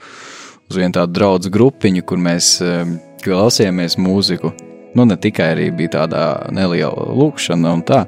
uz 0.66 0.80
vienu 0.80 0.96
tādu 0.98 1.16
draugu 1.18 1.52
grupiņu, 1.54 2.06
kur 2.08 2.22
mēs 2.22 2.56
eh, 2.66 2.88
klausījāmies 3.26 4.00
mūziku. 4.02 4.54
Nu, 4.96 5.04
ne 5.04 5.18
tikai 5.20 5.52
arī 5.56 5.70
bija 5.76 5.98
tāda 6.00 6.26
neliela 6.56 7.10
lūkšana 7.12 7.74
un 7.76 7.84
tā. 7.86 8.06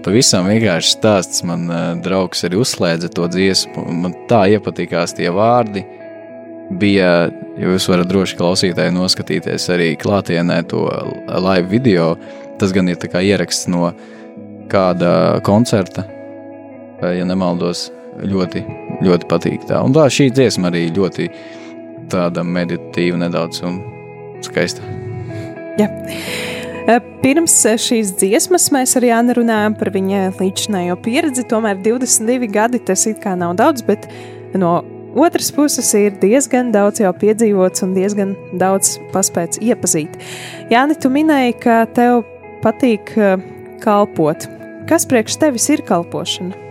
Pavisam 0.00 0.46
vienkārši 0.48 0.94
stāsts. 0.94 1.42
Man 1.44 1.66
uh, 1.68 1.80
draugs 2.00 2.46
arī 2.48 2.56
uzslēdza 2.62 3.10
to 3.12 3.26
dziesmu. 3.28 3.84
Man 3.92 4.14
tā 4.30 4.46
iepatikās 4.54 5.12
tie 5.18 5.28
vārdi. 5.36 5.82
Bija, 6.80 7.28
jo 7.60 7.74
jūs 7.74 7.88
varat 7.90 8.08
droši 8.08 8.38
klausītāji 8.38 8.94
noskatīties 8.94 9.66
arī 9.74 9.90
klātienē 10.00 10.62
to 10.70 10.86
live 11.28 11.68
video. 11.68 12.14
Tas 12.60 12.72
gan 12.72 12.88
ir 12.88 12.96
ieraksts 12.96 13.68
no 13.68 13.90
kāda 14.70 15.40
koncerta, 15.44 16.06
ja 17.02 17.24
nemaldos, 17.28 17.88
ļoti, 18.20 18.64
ļoti 19.04 19.28
patīk 19.30 19.66
tā. 19.68 19.80
Un 19.84 19.94
tā 19.96 20.06
šī 20.12 20.30
dziesma 20.34 20.70
arī 20.70 20.88
ļoti 20.96 21.28
tāda 22.10 22.44
meditatīva 22.44 23.20
nedaudz 23.24 23.62
un 23.66 23.80
skaista. 24.44 24.84
Jā. 25.80 25.88
Eh, 26.88 27.00
Pirms 27.20 27.54
šīs 27.78 28.14
dziesmas 28.18 28.70
mēs 28.74 28.96
arī 28.98 29.12
runājām 29.36 29.76
par 29.78 29.92
viņa 29.94 30.30
līdzinējo 30.40 30.96
pieredzi. 31.04 31.44
Tomēr 31.48 31.78
22 31.84 32.48
gadi 32.50 32.80
tas 32.80 33.06
it 33.06 33.20
kā 33.22 33.36
nav 33.36 33.56
daudz, 33.56 33.82
bet 33.82 34.08
no 34.54 34.80
otras 35.14 35.50
puses 35.52 35.92
ir 35.94 36.16
diezgan 36.22 36.72
daudz 36.72 37.00
jau 37.00 37.12
piedzīvots 37.12 37.84
un 37.84 37.94
diezgan 37.94 38.34
daudz 38.58 38.98
paspēts 39.12 39.60
iepazīt. 39.60 40.16
Jāni, 40.70 40.96
tu 40.98 41.12
minēji, 41.12 41.58
ka 41.60 41.84
tev 41.94 42.24
patīk 42.64 43.14
eh, 43.18 43.36
kalpot. 43.84 44.48
Kas 44.88 45.06
priekš 45.06 45.38
tevis 45.38 45.68
ir 45.70 45.84
kalpošana? 45.86 46.69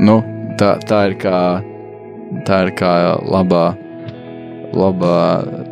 Nu, 0.00 0.20
tā, 0.56 0.78
tā 0.88 1.04
ir 1.10 1.14
kā, 1.20 1.38
tā 2.48 2.62
ir 2.64 2.70
kā 2.78 2.92
labā, 3.20 3.64
labā 4.72 5.16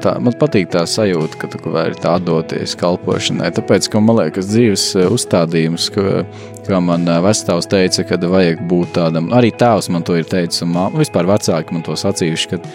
tā, 0.03 0.15
man 0.21 0.35
patīk 0.37 0.69
tā 0.75 0.83
sajūta, 0.89 1.39
ka 1.41 1.49
tu 1.53 1.61
vari 1.73 1.97
tā 1.97 2.17
doties 2.21 2.75
kalpošanai. 2.79 3.49
Tāpēc, 3.57 3.89
ka 3.89 4.03
man 4.05 4.19
liekas, 4.21 4.51
dzīves 4.51 4.85
eh, 4.99 5.09
uzstādījums, 5.15 5.89
ka, 5.95 6.23
kā 6.67 6.81
man 6.85 7.09
eh, 7.09 7.21
vecāks 7.25 7.71
teica, 7.73 8.05
ka 8.11 8.21
vajag 8.35 8.61
būt 8.69 8.93
tādam, 8.99 9.31
arī 9.37 9.53
tēvs 9.57 9.89
man 9.95 10.05
to 10.05 10.19
ir 10.19 10.29
teicis, 10.29 10.61
un 10.67 10.75
māma, 10.77 11.01
vispār 11.01 11.29
vecāki 11.31 11.77
man 11.77 11.87
to 11.87 11.97
sacījuši, 11.99 12.53
kad, 12.53 12.69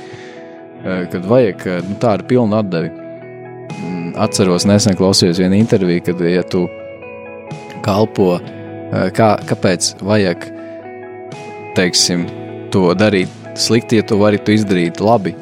eh, 0.81 1.05
kad 1.13 1.29
vajag 1.29 1.67
nu, 1.89 2.00
tādu 2.01 2.27
pilnu 2.33 2.60
atdevi. 2.63 2.89
Mm, 3.74 4.10
Atceros, 4.25 4.65
nesen 4.69 4.98
klausījos 4.98 5.41
vienu 5.41 5.62
interviju, 5.62 6.07
kad, 6.10 6.25
ja 6.33 6.41
tu 6.45 6.65
kalpo, 7.86 8.38
kā, 9.13 9.29
kāpēc 9.50 9.95
vajag, 10.05 10.45
teiksim, 11.77 12.27
to 12.74 12.92
darīt 12.98 13.32
slikti, 13.60 14.00
ja 14.00 14.06
tu 14.08 14.18
vari 14.22 14.39
to 14.42 14.53
izdarīt 14.53 15.01
labi. 15.03 15.34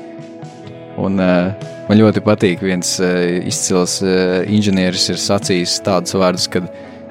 Un, 1.01 1.19
uh, 1.21 1.69
man 1.87 1.99
ļoti 1.99 2.23
patīk, 2.25 2.63
viens 2.65 2.97
uh, 3.01 3.23
izcils 3.47 3.99
uh, 4.03 4.41
inženieris 4.47 5.09
ir 5.13 5.21
sacījis 5.21 5.79
tādus 5.85 6.17
vārdus, 6.19 6.47
ka, 6.51 6.63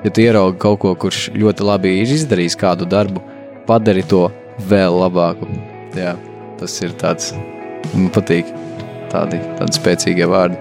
ja 0.04 0.12
tu 0.12 0.24
ieraugi 0.24 0.60
kaut 0.60 0.80
ko, 0.84 0.94
kurš 1.06 1.30
ļoti 1.36 1.66
labi 1.66 1.94
ir 2.02 2.14
izdarījis 2.16 2.58
kādu 2.60 2.88
darbu, 2.88 3.22
padari 3.68 4.04
to 4.08 4.26
vēl 4.70 5.00
labāku. 5.00 5.48
Jā, 5.96 6.14
tas 6.60 6.76
ir 6.84 6.92
tāds, 7.00 7.32
man 7.94 8.10
patīk 8.14 8.52
tādi, 9.12 9.40
tādi 9.58 9.80
spēcīgie 9.80 10.28
vārdi. 10.30 10.60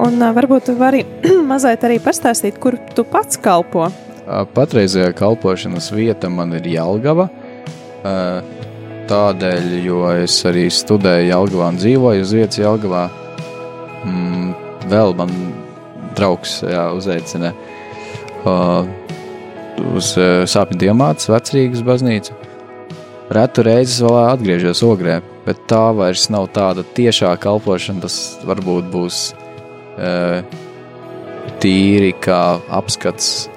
Un 0.00 0.20
uh, 0.20 0.30
varbūt 0.36 0.70
tu 0.70 0.76
vari 0.80 1.02
mazliet 1.50 1.82
arī 1.88 1.98
pastāstīt, 2.04 2.60
kur 2.62 2.78
tu 2.94 3.04
pats 3.08 3.40
kalpo. 3.40 3.88
Patreizējā 4.54 5.10
kalpošanas 5.18 5.88
vieta 5.90 6.28
man 6.30 6.54
ir 6.54 6.68
Jelgava. 6.70 7.26
Uh, 8.00 8.40
tādēļ, 9.10 9.72
jo 9.84 10.04
es 10.22 10.38
arī 10.48 10.68
studēju 10.72 11.30
Jelgavā 11.32 11.70
un 11.72 11.80
dzīvoju 11.80 12.24
uz 12.24 12.34
vietas 12.36 12.60
Jelgavā. 12.60 13.08
Mm, 14.06 14.52
vēl 14.90 15.16
man 15.18 15.32
draugs 16.16 16.60
jā, 16.64 16.86
uzaicina 16.96 17.50
uh, 18.48 18.86
uz 19.92 20.14
uh, 20.16 20.46
Sāpju 20.48 20.78
diamātas 20.80 21.30
vecrīgas 21.30 21.84
baznīcu. 21.86 22.36
Retu 23.30 23.62
reizi 23.66 24.02
vēl 24.02 24.16
atgriežos 24.32 24.82
ogrē, 24.86 25.20
bet 25.44 25.60
tā 25.70 25.84
vairs 25.94 26.28
nav 26.34 26.48
tāda 26.54 26.82
tiešā 26.96 27.34
kalpošana. 27.42 28.02
Tas 28.06 28.16
varbūt 28.46 28.88
būs 28.90 29.20
uh, 29.34 30.40
tīri 31.62 32.14
kā 32.22 32.42
apskats. 32.80 33.48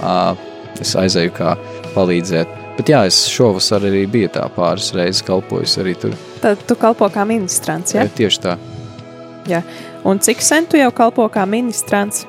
Uh, 0.00 0.32
es 0.80 0.96
aizēju 0.98 1.34
kā 1.36 1.54
palīdzēt 1.94 2.59
Bet 2.80 2.88
jā, 2.88 3.02
es 3.10 3.16
šovasar 3.28 3.84
arī 3.84 4.06
biju 4.08 4.30
tā 4.32 4.46
pāris 4.54 4.86
reizes 4.96 5.20
kalpojis 5.26 5.74
arī 5.82 5.92
tur. 6.00 6.14
Tad 6.40 6.62
tu 6.64 6.72
kalpo 6.80 7.10
kā 7.12 7.26
ministrants, 7.28 7.92
ja? 7.92 8.06
Jā, 8.06 8.12
tieši 8.16 8.40
tā. 8.40 8.54
Jā. 9.50 9.60
Un 10.08 10.16
cik 10.24 10.40
sen 10.40 10.64
tu 10.64 10.80
jau 10.80 10.88
kalpo 10.96 11.26
kā 11.28 11.44
ministrants? 11.44 12.22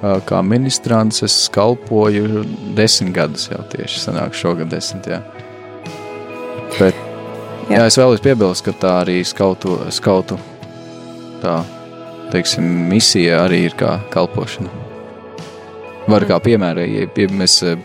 Ā, 0.00 0.14
Kā 0.24 0.40
ministrants 0.40 1.20
es 1.26 1.36
kalpoju 1.52 2.46
desmit 2.80 3.12
gadus 3.20 3.50
jau 3.52 3.60
tieši 3.68 4.00
sanāk 4.06 4.40
šogad 4.40 4.72
desmit, 4.72 5.10
jā. 5.12 5.20
Bet, 6.78 6.96
Jā. 7.68 7.82
jā, 7.82 7.86
es 7.92 8.00
vēlos 8.00 8.24
piebilst, 8.24 8.64
ka 8.64 8.72
tā 8.72 8.96
arī 9.02 9.20
skautu, 9.20 9.76
skautu 9.92 10.40
tā, 11.44 11.58
teiksim, 12.32 12.64
misija 12.88 13.42
arī 13.44 13.66
ir 13.68 13.76
kā 13.76 13.98
kalpošana. 14.16 14.72
Var 16.08 16.24
kā 16.24 16.40
piemēra, 16.40 16.88
ja 16.88 17.28
mēs 17.36 17.60
eh, 17.68 17.76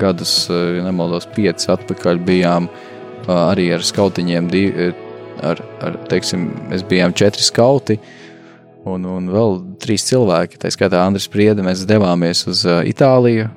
gadus, 0.00 0.46
eh, 0.50 0.78
ja 0.78 0.86
nemaldos, 0.86 1.28
pieci 1.34 1.70
atpakaļ 1.72 2.22
bijām 2.26 2.68
eh, 2.68 3.32
arī 3.32 3.70
ar 3.76 3.84
skautiņiem, 3.84 4.48
divi, 4.52 4.92
ar, 5.44 5.60
ar, 5.84 5.98
teiksim, 6.10 6.48
mēs 6.70 6.86
bijām 6.88 7.14
četri 7.16 7.44
skauti, 7.44 7.98
un, 8.86 9.04
un 9.10 9.28
vēl 9.32 9.58
trīs 9.82 10.06
cilvēki, 10.08 10.60
tā 10.62 10.70
skaitā 10.72 11.02
Andris 11.04 11.28
Priede, 11.32 11.64
mēs 11.66 11.86
devāmies 11.88 12.46
uz 12.50 12.64
eh, 12.68 12.84
Itāliju, 12.92 13.50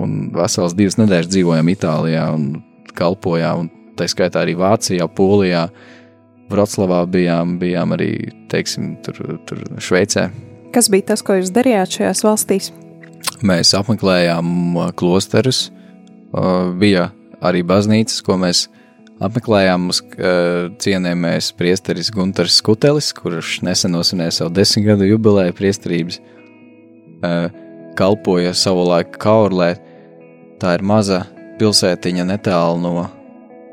un 0.00 0.30
vesels 0.34 0.74
divas 0.76 0.98
nedēļas 0.98 1.30
dzīvojām 1.30 1.70
Itālijā 1.70 2.28
un 2.34 2.48
kalpojām, 2.98 3.64
un 3.64 3.98
tā 3.98 4.08
skaitā 4.10 4.42
arī 4.42 4.56
Vācijā, 4.58 5.06
Polijā, 5.10 5.68
Vroclavā 6.50 7.04
bijām, 7.08 7.56
bijām 7.58 7.94
arī, 7.96 8.10
teiksim, 8.52 8.98
tur, 9.02 9.38
tur 9.48 9.62
Šveicē. 9.80 10.28
Kas 10.74 10.90
bija 10.92 11.12
tas, 11.14 11.22
ko 11.24 11.38
jūs 11.38 11.54
darījāt 11.54 11.96
šajās 11.96 12.20
valstīs? 12.26 12.72
Mēs 13.46 13.72
apmeklējām 13.78 14.76
klosterus, 14.98 15.68
bija 16.80 17.08
arī 17.44 17.62
baznīcas, 17.66 18.22
ko 18.24 18.38
mēs 18.40 18.66
apmeklējām. 19.22 19.88
Mums 19.88 20.00
uh, 20.02 20.70
cienījamais 20.82 21.52
priesteris 21.58 22.10
Gunārs 22.14 22.58
Skutelis, 22.60 23.12
kurš 23.16 23.60
nesen 23.66 23.94
nosvinēja 23.94 24.40
savu 24.40 24.54
desmit 24.56 24.88
gadu 24.88 25.08
jubileju 25.08 25.54
priesterības, 25.56 26.20
uh, 27.22 27.48
kalpoja 27.98 28.54
savulaik 28.58 29.18
Kaurlē. 29.22 29.74
Tā 30.62 30.76
ir 30.78 30.86
maza 30.86 31.24
pilsētiņa 31.60 32.26
netālu 32.32 32.80
no 32.82 33.06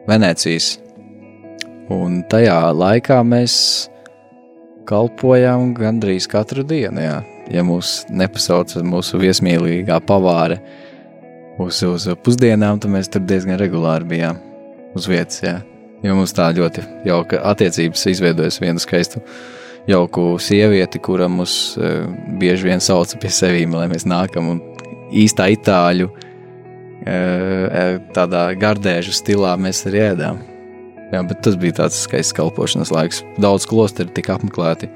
Venecijas. 0.10 0.76
Un 1.92 2.22
tajā 2.32 2.60
laikā 2.76 3.20
mēs 3.28 3.56
kalpojām 4.88 5.74
gandrīz 5.78 6.28
katru 6.32 6.64
dienu. 6.68 7.04
Jā. 7.04 7.18
Ja 7.52 7.66
mūs 7.68 8.06
nepasauc 8.14 8.74
mūsu 8.88 9.20
viesmīlīgā 9.20 9.98
pavāre 10.08 10.62
uz, 11.66 11.82
uz 11.88 12.08
pusdienām, 12.26 12.80
tad 12.82 12.94
mēs 12.94 13.10
tur 13.12 13.24
diezgan 13.28 13.60
regulāri 13.62 14.08
bijām 14.16 14.40
uz 14.98 15.08
vietas. 15.10 15.42
Jā. 15.44 15.60
Jo 16.02 16.16
mums 16.18 16.34
tā 16.34 16.48
ļoti 16.58 16.82
jauka 17.06 17.42
attiecības 17.52 18.08
izveidojas 18.10 18.58
vienu 18.62 18.82
skaistu, 18.82 19.22
jauku 19.90 20.24
sievieti, 20.42 21.02
kura 21.04 21.28
mūs 21.30 21.78
uh, 21.78 22.08
bieži 22.42 22.72
vien 22.72 22.82
sauca 22.82 23.20
pie 23.22 23.30
sevis, 23.34 23.70
lai 23.70 23.88
mēs 23.92 24.08
nākam 24.10 24.50
un 24.56 24.62
īstā 25.14 25.52
itāļu, 25.54 26.08
uh, 26.10 28.00
tādā 28.16 28.48
gardēžu 28.58 29.14
stilā 29.14 29.54
mēs 29.62 29.86
arī 29.90 30.08
ēdām. 30.12 30.42
Jā, 31.12 31.22
bet 31.28 31.42
tas 31.44 31.58
bija 31.60 31.82
tāds 31.84 31.98
skaists 32.06 32.34
kalpošanas 32.38 32.92
laiks. 32.96 33.22
Daudz 33.42 33.66
klosteri 33.68 34.14
tika 34.16 34.38
apmeklēti. 34.38 34.88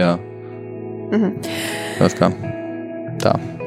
Jā, 0.00 0.14
Mhm. 1.10 1.30
tas 1.98 2.14
kā 2.14 2.30
tā. 3.18 3.59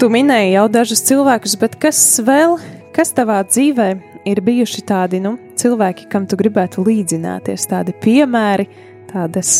Tu 0.00 0.08
minēji 0.08 0.54
jau 0.54 0.62
dažus 0.72 1.02
cilvēkus, 1.04 1.58
bet 1.60 1.74
kas 1.76 1.98
vēl, 2.24 2.54
kas 2.96 3.10
tavā 3.12 3.42
dzīvē 3.44 3.88
ir 4.30 4.38
bijuši 4.40 4.80
tādi 4.88 5.18
nu, 5.20 5.34
cilvēki, 5.60 6.06
kam 6.08 6.24
tu 6.24 6.38
gribētu 6.40 6.80
līdzināties, 6.86 7.66
tādi 7.68 7.92
piemēri, 8.00 8.64
tādas, 9.10 9.50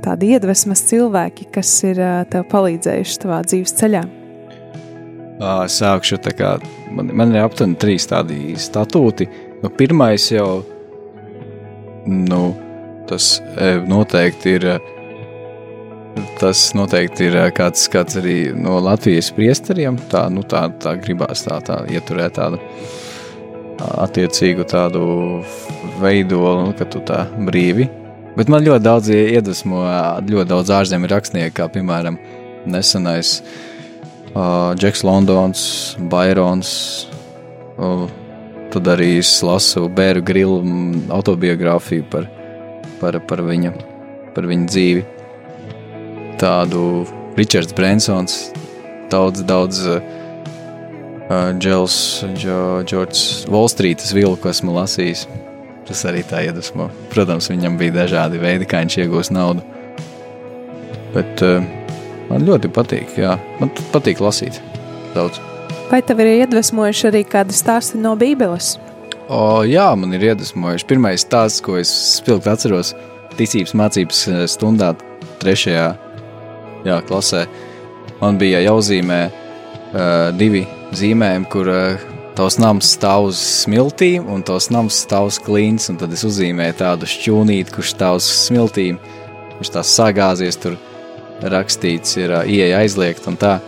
tādi 0.00 0.30
iedvesmas 0.32 0.80
cilvēki, 0.88 1.50
kas 1.52 1.74
ir 1.84 2.00
tev 2.32 2.46
palīdzējuši 2.48 3.18
tavā 3.26 3.42
dzīves 3.44 3.76
ceļā? 3.76 4.00
Sākšu 5.76 6.16
tā 6.24 6.32
kā 6.38 6.54
man, 6.96 7.12
man 7.20 7.36
ir 7.36 7.44
aptuveni 7.44 7.76
trīs 7.84 8.08
tādi 8.08 8.54
statūti. 8.56 9.28
Nu, 9.60 9.68
pirmais 9.68 10.30
jau, 10.32 10.62
nu, 12.08 12.40
tas 13.12 13.34
noteikti 13.92 14.56
ir. 14.56 14.66
Tas 16.40 16.70
noteikti 16.74 17.28
ir 17.28 17.36
e, 17.38 17.44
kāds, 17.54 17.84
kāds 17.92 18.16
arī 18.18 18.50
no 18.56 18.78
Latvijas 18.82 19.30
priesteriem. 19.36 19.98
Tā, 20.10 20.24
nu, 20.32 20.42
tā, 20.46 20.64
tā 20.82 20.96
gribās 20.98 21.44
tā, 21.46 21.60
tā 21.64 21.82
ieturēt 21.92 22.38
tādu 22.40 22.60
attiecīgu 23.80 24.66
tādu 24.68 25.02
veidolu, 26.00 26.66
nu, 26.66 26.76
ka 26.76 26.86
tu 26.90 27.02
tā 27.06 27.24
brīvi. 27.48 27.88
Bet 28.36 28.50
man 28.52 28.64
ļoti 28.64 28.84
daudz 28.84 29.10
iedvesmo, 29.14 29.82
ļoti 30.28 30.48
daudz 30.50 30.72
ārzemju 30.74 31.10
rakstnieku, 31.10 31.54
kā 31.56 31.66
piemēram 31.72 32.18
nesenais 32.70 33.40
uh, 33.40 34.72
Džeks 34.78 35.02
Londons, 35.06 35.62
Bairons. 36.12 36.72
Uh, 37.80 38.06
tad 38.70 38.90
arī 38.92 39.16
es 39.18 39.32
lasu 39.42 39.88
Bēru 39.90 40.22
Grilu 40.22 40.60
autobiogrāfiju 41.10 42.06
par, 42.12 42.28
par, 43.00 43.18
par, 43.26 43.42
viņa, 43.48 43.72
par 44.36 44.46
viņa 44.50 44.70
dzīvi. 44.70 45.06
Tādu 46.40 47.04
Ričards 47.36 47.74
Brensons, 47.76 48.36
daudz, 49.12 49.42
daudz 49.44 49.82
uh, 49.84 50.00
Džels, 51.60 51.96
Džordžs 52.32 53.44
Volstrītas 53.52 54.14
vilku 54.16 54.48
esmu 54.48 54.72
lasījis. 54.78 55.26
tas 55.90 56.04
arī 56.08 56.22
tā 56.24 56.40
iedvesmo. 56.46 56.88
Protams, 57.12 57.50
viņam 57.50 57.76
bija 57.76 57.98
dažādi 58.00 58.40
veidi, 58.40 58.64
kā 58.64 58.80
viņš 58.80 58.96
iegūst 59.04 59.34
naudu. 59.36 59.60
Bet 61.12 61.44
uh, 61.44 61.60
man 62.30 62.46
ļoti 62.48 62.72
patīk, 62.72 63.16
jā, 63.20 63.36
man 63.60 63.72
patīk 63.92 64.22
lasīt 64.24 64.62
daudz. 65.14 65.42
Vai 65.90 66.00
tev 66.06 66.22
ir 66.22 66.44
iedvesmojuši 66.46 67.08
arī 67.10 67.24
kādi 67.26 67.52
stāsti 67.52 67.98
no 67.98 68.14
Bībeles? 68.16 68.78
O, 69.28 69.60
jā, 69.66 69.90
man 69.98 70.14
ir 70.14 70.30
iedvesmojuši. 70.32 70.86
Pirmais 70.86 71.26
stāsts, 71.26 71.60
ko 71.62 71.76
es 71.78 71.90
spilgti 72.16 72.48
atceros, 72.50 72.94
ticības 73.36 73.74
mācības 73.78 74.22
eh, 74.30 74.46
stundā, 74.50 74.94
trešajā 75.42 75.88
jā, 76.86 77.00
klasē. 77.06 77.44
Man 78.20 78.38
bija 78.40 78.60
jāuzzīmē 78.64 79.20
uh, 79.30 80.30
divi 80.36 80.64
zīmējumi, 80.96 81.48
kur 81.52 81.70
uh, 81.72 82.04
tavs 82.38 82.58
nams 82.60 82.92
stāv 82.96 83.30
uz 83.30 83.40
smiltīm 83.62 84.28
un 84.30 84.44
tavs 84.46 84.70
nams 84.74 85.00
stāv 85.06 85.30
uz 85.30 85.40
klīns. 85.42 85.88
Tad 86.00 86.12
es 86.16 86.26
uzzīmēju 86.28 86.78
tādu 86.82 87.08
šķūnīti, 87.10 87.74
kurš 87.74 87.94
stāv 87.96 88.20
uz 88.20 88.28
smiltīm, 88.46 89.00
kurš 89.56 89.74
tās 89.76 89.94
sagāzies, 89.96 90.60
tur 90.60 90.78
rakstīts, 91.40 92.18
ir 92.20 92.36
uh, 92.36 92.44
ieeja 92.44 92.82
aizliegt 92.84 93.28
un 93.30 93.40
tā. 93.40 93.58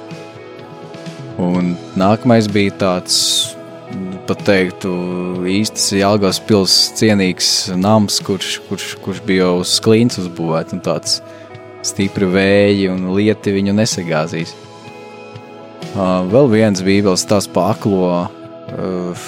Un 1.40 1.74
nākamais 1.98 2.46
bija 2.52 2.74
tāds 2.82 3.16
pat 4.28 4.44
teiktu, 4.46 4.90
īstais 5.48 5.90
Jālgās 5.98 6.38
pilsētas 6.46 7.00
cienīgs 7.00 7.48
nams, 7.76 8.20
kurš, 8.24 8.58
kurš, 8.68 8.92
kurš 9.02 9.22
bija 9.26 9.48
uz 9.58 9.74
klīns 9.82 10.20
uzbūvēts, 10.22 10.76
un 10.76 10.82
tāds 10.84 11.18
stipri 11.86 12.28
vēji 12.30 12.90
un 12.92 13.08
lieti 13.16 13.54
viņu 13.54 13.74
nesagāzīs. 13.76 14.54
Uh, 15.92 16.22
vēl 16.32 16.48
viens 16.52 16.80
bībeles 16.84 17.26
tās 17.28 17.48
pa 17.52 17.68
aklo, 17.74 18.06
uh, 18.72 19.24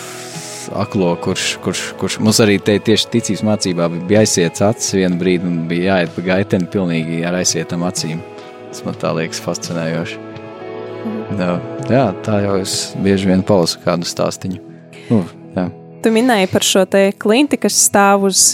aklo 0.80 1.10
kurš, 1.20 1.48
kurš, 1.64 1.82
kurš 2.00 2.18
mums 2.24 2.40
arī 2.40 2.56
te 2.62 2.78
tieši 2.80 3.10
ticības 3.12 3.44
mācībā 3.44 3.90
bija 4.08 4.22
aizsiets 4.24 4.64
acis 4.64 4.96
vienu 4.96 5.20
brīdi 5.20 5.50
un 5.50 5.58
bija 5.68 5.98
jāiet 5.98 6.14
pa 6.14 6.24
gaiteni 6.30 6.70
pilnīgi 6.72 7.20
ar 7.28 7.36
aizsietam 7.42 7.84
acīm. 7.84 8.22
Tas 8.70 8.80
man 8.86 8.96
tā 8.98 9.12
liekas 9.18 9.42
fascinējoši. 9.44 10.22
Jā, 11.36 11.52
jā, 11.90 12.04
tā 12.24 12.40
jau 12.46 12.58
es 12.62 12.94
bieži 13.04 13.28
vien 13.28 13.44
palasu 13.46 13.80
kādu 13.84 14.08
stāstīņu. 14.08 14.60
Nu, 15.10 15.20
jā. 15.56 15.68
Tu 16.04 16.12
minēji 16.12 16.50
par 16.52 16.64
šo 16.64 16.84
te 16.88 17.06
klinti, 17.20 17.58
kas 17.60 17.76
stāv 17.86 18.26
uz 18.28 18.44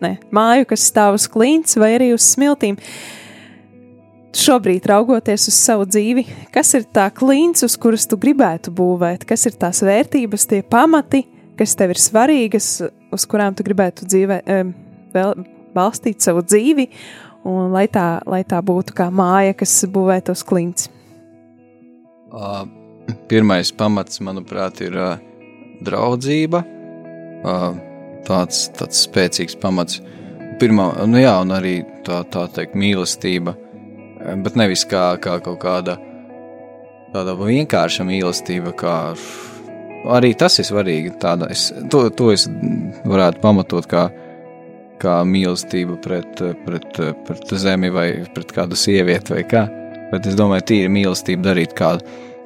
ne, 0.00 0.16
māju, 0.34 0.66
kas 0.72 0.84
stāv 0.90 1.18
uz 1.18 1.26
klints 1.30 1.76
vai 1.80 1.94
arī 1.98 2.10
uz 2.16 2.24
smiltīm. 2.32 2.78
Šobrīd, 4.30 4.84
raugoties 4.86 5.48
uz 5.50 5.56
savu 5.58 5.88
dzīvi, 5.90 6.22
kas 6.54 6.70
ir 6.78 6.84
tā 6.94 7.08
klints, 7.14 7.64
uz 7.66 7.74
kuras 7.80 8.06
tu 8.06 8.18
gribētu 8.20 8.70
būvēt, 8.70 9.24
kas 9.26 9.48
ir 9.50 9.56
tās 9.58 9.82
vērtības, 9.82 10.46
tie 10.52 10.60
pamati, 10.62 11.24
kas 11.58 11.74
tev 11.78 11.96
ir 11.96 11.98
svarīgas, 11.98 12.68
uz 13.10 13.26
kurām 13.26 13.56
tu 13.58 13.66
gribētu 13.66 14.06
dzīvē, 14.06 14.38
vēl, 15.14 15.34
balstīt 15.74 16.22
savu 16.22 16.44
dzīvi, 16.46 16.86
un 17.50 17.74
lai 17.74 17.88
tā, 17.90 18.20
lai 18.30 18.44
tā 18.46 18.60
būtu 18.62 18.94
kā 18.96 19.08
māja, 19.10 19.56
kas 19.58 19.74
būvētos 19.90 20.44
klints. 20.46 20.86
Uh, 22.30 22.62
pirmais 23.26 23.72
pamats, 23.74 24.22
manuprāt, 24.22 24.78
ir 24.86 24.94
uh, 24.94 25.16
draudzība. 25.82 26.62
Uh, 27.40 27.72
tāds, 28.28 28.68
tāds 28.78 29.02
spēcīgs 29.08 29.58
pamats. 29.58 29.98
Pirmā, 30.60 30.92
nu 31.08 31.18
jā, 31.22 31.34
un 31.42 31.56
arī 31.56 31.80
tā, 32.06 32.20
tā 32.30 32.44
teikt, 32.54 32.76
mīlestība. 32.78 33.56
Bet 34.20 34.56
nevis 34.58 34.84
kā, 34.88 35.14
kā 35.22 35.38
kaut 35.44 35.60
kāda 35.62 35.96
tāda 37.14 37.34
vienkārša 37.38 38.04
mīlestība, 38.06 38.72
kā 38.76 38.96
arī 40.16 40.32
tas 40.38 40.58
ir 40.60 40.68
svarīgi. 40.68 41.14
Tāda, 41.20 41.50
es, 41.52 41.70
to, 41.92 42.06
to 42.14 42.30
es 42.34 42.46
varētu 43.08 43.42
pamatot 43.42 43.88
kā, 43.90 44.06
kā 45.00 45.20
mīlestība 45.26 45.98
pret, 46.04 46.42
pret, 46.66 47.00
pret 47.26 47.54
zemi 47.60 47.92
vai 47.94 48.08
pret 48.34 48.54
kādu 48.56 48.78
sievieti 48.78 49.36
vai 49.36 49.44
kā. 49.48 49.66
Bet 50.10 50.26
es 50.26 50.36
domāju, 50.38 50.66
tīri 50.72 50.92
mīlestība 50.92 51.50
darīt 51.50 51.74
kādu 51.78 52.04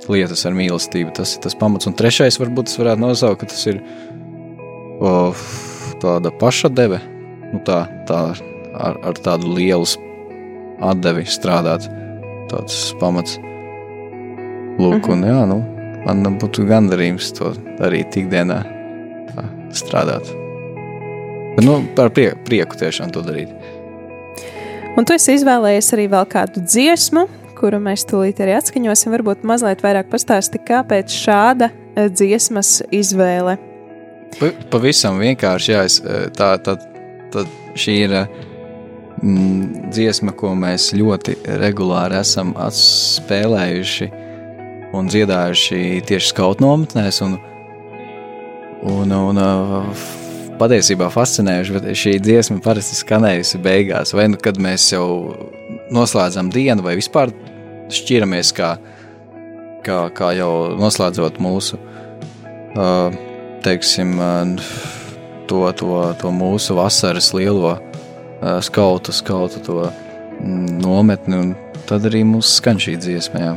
lietas 0.09 0.45
ar 0.47 0.57
mīlestību. 0.57 1.15
Tas 1.17 1.37
ir 1.37 1.45
tas 1.47 1.57
pamats. 1.59 1.89
Un 1.89 1.97
trešais, 1.97 2.39
varbūt 2.41 2.69
tas 2.69 2.81
varētu 2.81 3.05
nosaukt, 3.07 3.41
ka 3.41 3.51
tas 3.53 3.63
ir 3.71 3.81
o, 5.01 5.33
tāda 6.03 6.33
paša 6.41 6.71
deve. 6.73 7.01
Nu, 7.55 7.63
tā, 7.65 7.85
tā 8.09 8.21
ar, 8.75 8.99
ar 9.07 9.23
tādu 9.25 9.55
lielu 9.57 9.87
atdevi 10.83 11.27
strādāt. 11.29 11.89
Tāds 12.51 12.79
pamats. 13.01 13.39
Lūk, 14.81 15.07
un 15.13 15.23
jā, 15.27 15.45
nu, 15.47 15.61
man 16.05 16.39
būtu 16.41 16.67
gandarījums 16.69 17.31
to 17.37 17.53
darīt 17.79 18.17
ikdienā, 18.19 18.59
tā, 19.31 19.47
strādāt. 19.77 20.33
Bet, 21.55 21.63
nu, 21.63 21.79
par 21.95 22.11
prieku, 22.15 22.41
prieku 22.47 22.79
tiešām 22.81 23.13
to 23.15 23.23
darīt. 23.23 23.53
Un 24.99 25.07
tu 25.07 25.15
esi 25.15 25.37
izvēlējies 25.39 25.93
arī 25.95 26.09
vēl 26.11 26.27
kādu 26.31 26.63
dziesmu, 26.63 27.27
kuru 27.59 27.81
mēs 27.83 28.05
tūlīt 28.11 28.43
arī 28.43 28.57
atskaņosim. 28.59 29.15
Varbūt 29.15 29.47
mazliet 29.47 29.83
vairāk 29.83 30.11
pastāsti, 30.11 30.61
kāpēc 30.67 31.15
šāda 31.15 31.71
eh, 31.71 32.11
dziesmas 32.11 32.81
izvēle. 32.95 33.57
Pa, 34.39 34.51
pavisam 34.73 35.21
vienkārši, 35.23 35.73
jā, 35.75 35.85
es, 35.87 36.01
eh, 36.03 36.27
tā, 36.35 36.55
tā, 36.63 36.77
tā 37.35 37.47
šī 37.79 37.97
ir 38.09 38.17
mm, 39.22 39.90
dziesma, 39.92 40.35
ko 40.37 40.55
mēs 40.59 40.92
ļoti 40.96 41.37
regulāri 41.61 42.18
esam 42.20 42.55
spēlējuši 42.79 44.11
un 44.94 45.11
dziedājuši 45.11 46.03
tieši 46.09 46.31
skautu 46.31 46.64
nometnēs. 46.64 47.20
Un, 47.27 47.38
un, 48.90 49.14
un, 49.16 49.40
uh, 49.40 50.05
patiesībā 50.61 51.11
fascinējuši, 51.12 51.77
bet 51.77 51.88
šī 51.98 52.16
dziesma 52.22 52.61
parasti 52.64 52.98
skanējusi 53.00 53.61
beigās, 53.64 54.14
vai 54.14 54.29
nu 54.31 54.40
kad 54.40 54.61
mēs 54.62 54.90
jau 54.94 55.07
noslēdzam 55.94 56.53
dienu, 56.55 56.85
vai 56.87 56.96
vispār 56.98 57.33
šķiramies, 57.94 58.53
kā, 58.57 58.77
kā, 59.87 60.05
kā 60.14 60.31
jau 60.38 60.53
noslēdzot 60.79 61.40
mūsu, 61.42 61.81
uh, 62.79 63.16
teiksim, 63.66 64.14
to, 65.50 65.64
to, 65.81 65.98
to 66.20 66.31
mūsu 66.35 66.77
vasaras 66.79 67.33
lielo 67.37 67.74
uh, 67.74 67.84
skautu, 68.65 69.13
skautu 69.13 69.63
to 69.65 69.79
mm, 70.41 70.81
nometni, 70.83 71.55
tad 71.89 72.07
arī 72.09 72.25
mums 72.29 72.57
skan 72.59 72.81
šī 72.81 72.99
dziesma. 73.01 73.43
Jā. 73.45 73.55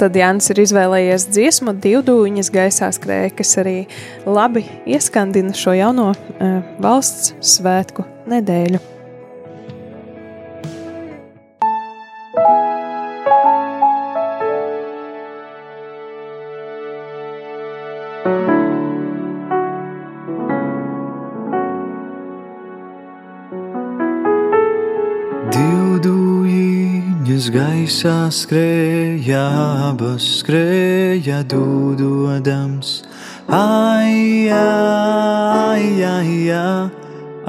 Tad 0.00 0.16
Jānis 0.16 0.48
ir 0.48 0.62
izvēlējies 0.62 1.26
dziesmu, 1.28 1.74
divu 1.84 2.00
dūņas 2.06 2.48
gaisā 2.54 2.88
skrēja, 2.96 3.34
kas 3.36 3.52
arī 3.60 3.74
labi 4.24 4.64
ieskandina 4.88 5.52
šo 5.56 5.76
jauno 5.76 6.14
uh, 6.14 6.62
valsts 6.80 7.34
svētku 7.58 8.06
nedēļu. 8.30 8.80
Gaisā 27.90 28.30
skrēja, 28.30 29.40
abas 29.90 30.22
skrēja 30.38 31.42
dūdodams. 31.42 33.02
Ai, 33.50 34.46
ai, 34.46 35.98
ai, 36.06 36.50
ai, 36.54 36.90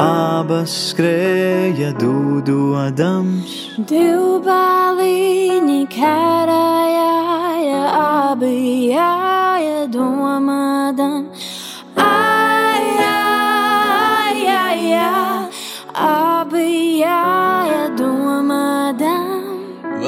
abas 0.01 0.73
skrēja 0.89 1.93
dūdodams. 2.01 3.53
Divbalīņi 3.85 5.83
karājāja, 5.93 7.83
abi 8.01 8.89
jāja 8.95 9.85
domādam. 9.93 10.60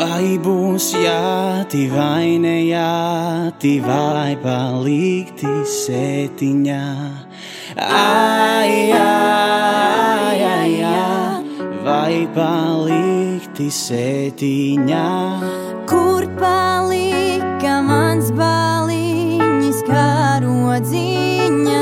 Vai 0.03 0.35
būs 0.35 0.89
jāti 0.99 1.85
vai 1.87 2.35
ne 2.35 2.57
jāti, 2.67 3.77
vai 3.85 4.33
palikti 4.41 5.51
sētiņā? 5.73 6.79
Ai, 7.79 8.91
ai, 8.97 10.41
ai, 10.49 10.73
ai, 10.89 11.69
vai 11.87 12.17
palikti 12.35 13.69
sētiņā? 13.71 15.07
Kur 15.87 16.27
palika 16.41 17.79
mans 17.87 18.33
baliņš, 18.35 19.85
kā 19.87 20.11
rodziņa 20.43 21.79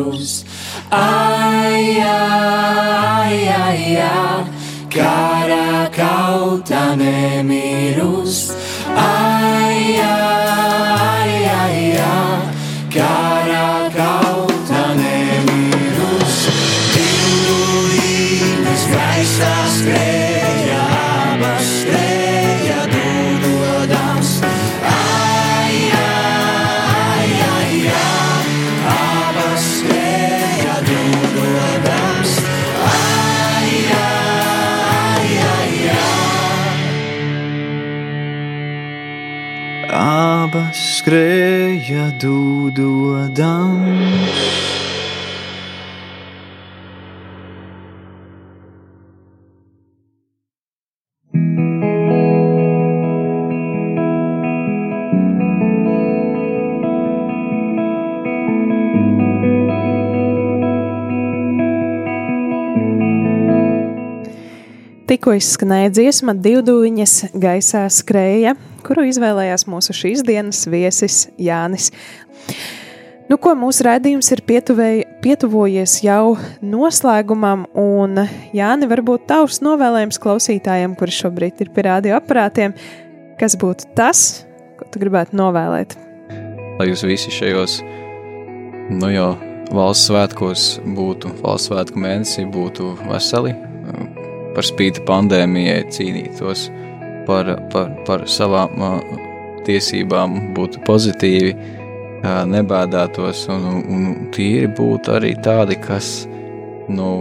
nemirus. 0.00 0.44
Aija, 0.90 2.16
aija, 3.22 3.58
aija, 3.70 4.46
karā 4.90 5.88
kautā 5.94 6.96
nemirus. 6.96 8.50
Aija, 8.96 9.39
skrēja 41.00 42.10
dūdodams. 42.20 43.80
Tikko 65.10 65.32
izskanēja 65.34 65.90
dziesma 65.90 66.36
Divdūņas 66.38 67.14
gaisā 67.34 67.88
skrēja, 67.90 68.52
kuru 68.84 69.06
izvēlējās 69.10 69.66
mūsu 69.70 69.96
šīs 69.96 70.24
dienas 70.26 70.64
viesis 70.70 71.26
Jānis. 71.40 71.90
Nu, 73.30 73.38
ko 73.38 73.54
mūsu 73.54 73.86
raidījums 73.86 74.32
ir 74.34 74.42
pietuvēj, 74.42 75.04
pietuvojies 75.22 76.00
jau 76.02 76.34
noslēgumam, 76.66 77.68
un 77.78 78.24
Jāni, 78.56 78.90
varbūt 78.90 79.28
tavs 79.30 79.62
novēlējums 79.62 80.18
klausītājiem, 80.22 80.98
kuri 80.98 81.14
šobrīd 81.14 81.62
ir 81.62 81.70
pie 81.76 81.86
radioaparātiem, 81.86 82.74
kas 83.38 83.58
būtu 83.60 83.92
tas, 83.94 84.28
ko 84.80 84.90
tu 84.90 85.04
gribētu 85.04 85.38
novēlēt? 85.38 86.00
lai 86.80 86.88
jūs 86.88 87.02
visi 87.04 87.28
šajos, 87.34 87.74
nu 88.96 89.10
jau 89.12 89.34
valsts 89.76 90.06
svētkos 90.08 90.62
būtu, 90.96 91.34
valsts 91.42 91.68
svētku 91.68 92.00
mēnesī 92.00 92.46
būtu 92.48 92.94
veseli, 93.04 93.52
par 94.54 94.64
spīti 94.64 95.04
pandēmijai 95.04 95.82
cīnītos 95.92 96.70
par, 97.30 97.52
par, 97.72 97.90
par 98.08 98.26
savām 98.30 98.82
ā, 98.82 98.92
tiesībām, 99.66 100.38
būtu 100.56 100.82
pozitīvi, 100.88 101.54
ā, 102.26 102.40
nebēdātos 102.50 103.46
un, 103.54 103.68
un 103.80 104.08
tīri 104.34 104.70
būtu 104.74 105.14
arī 105.20 105.36
tādi, 105.44 105.78
kas, 105.80 106.24
nu, 106.90 107.20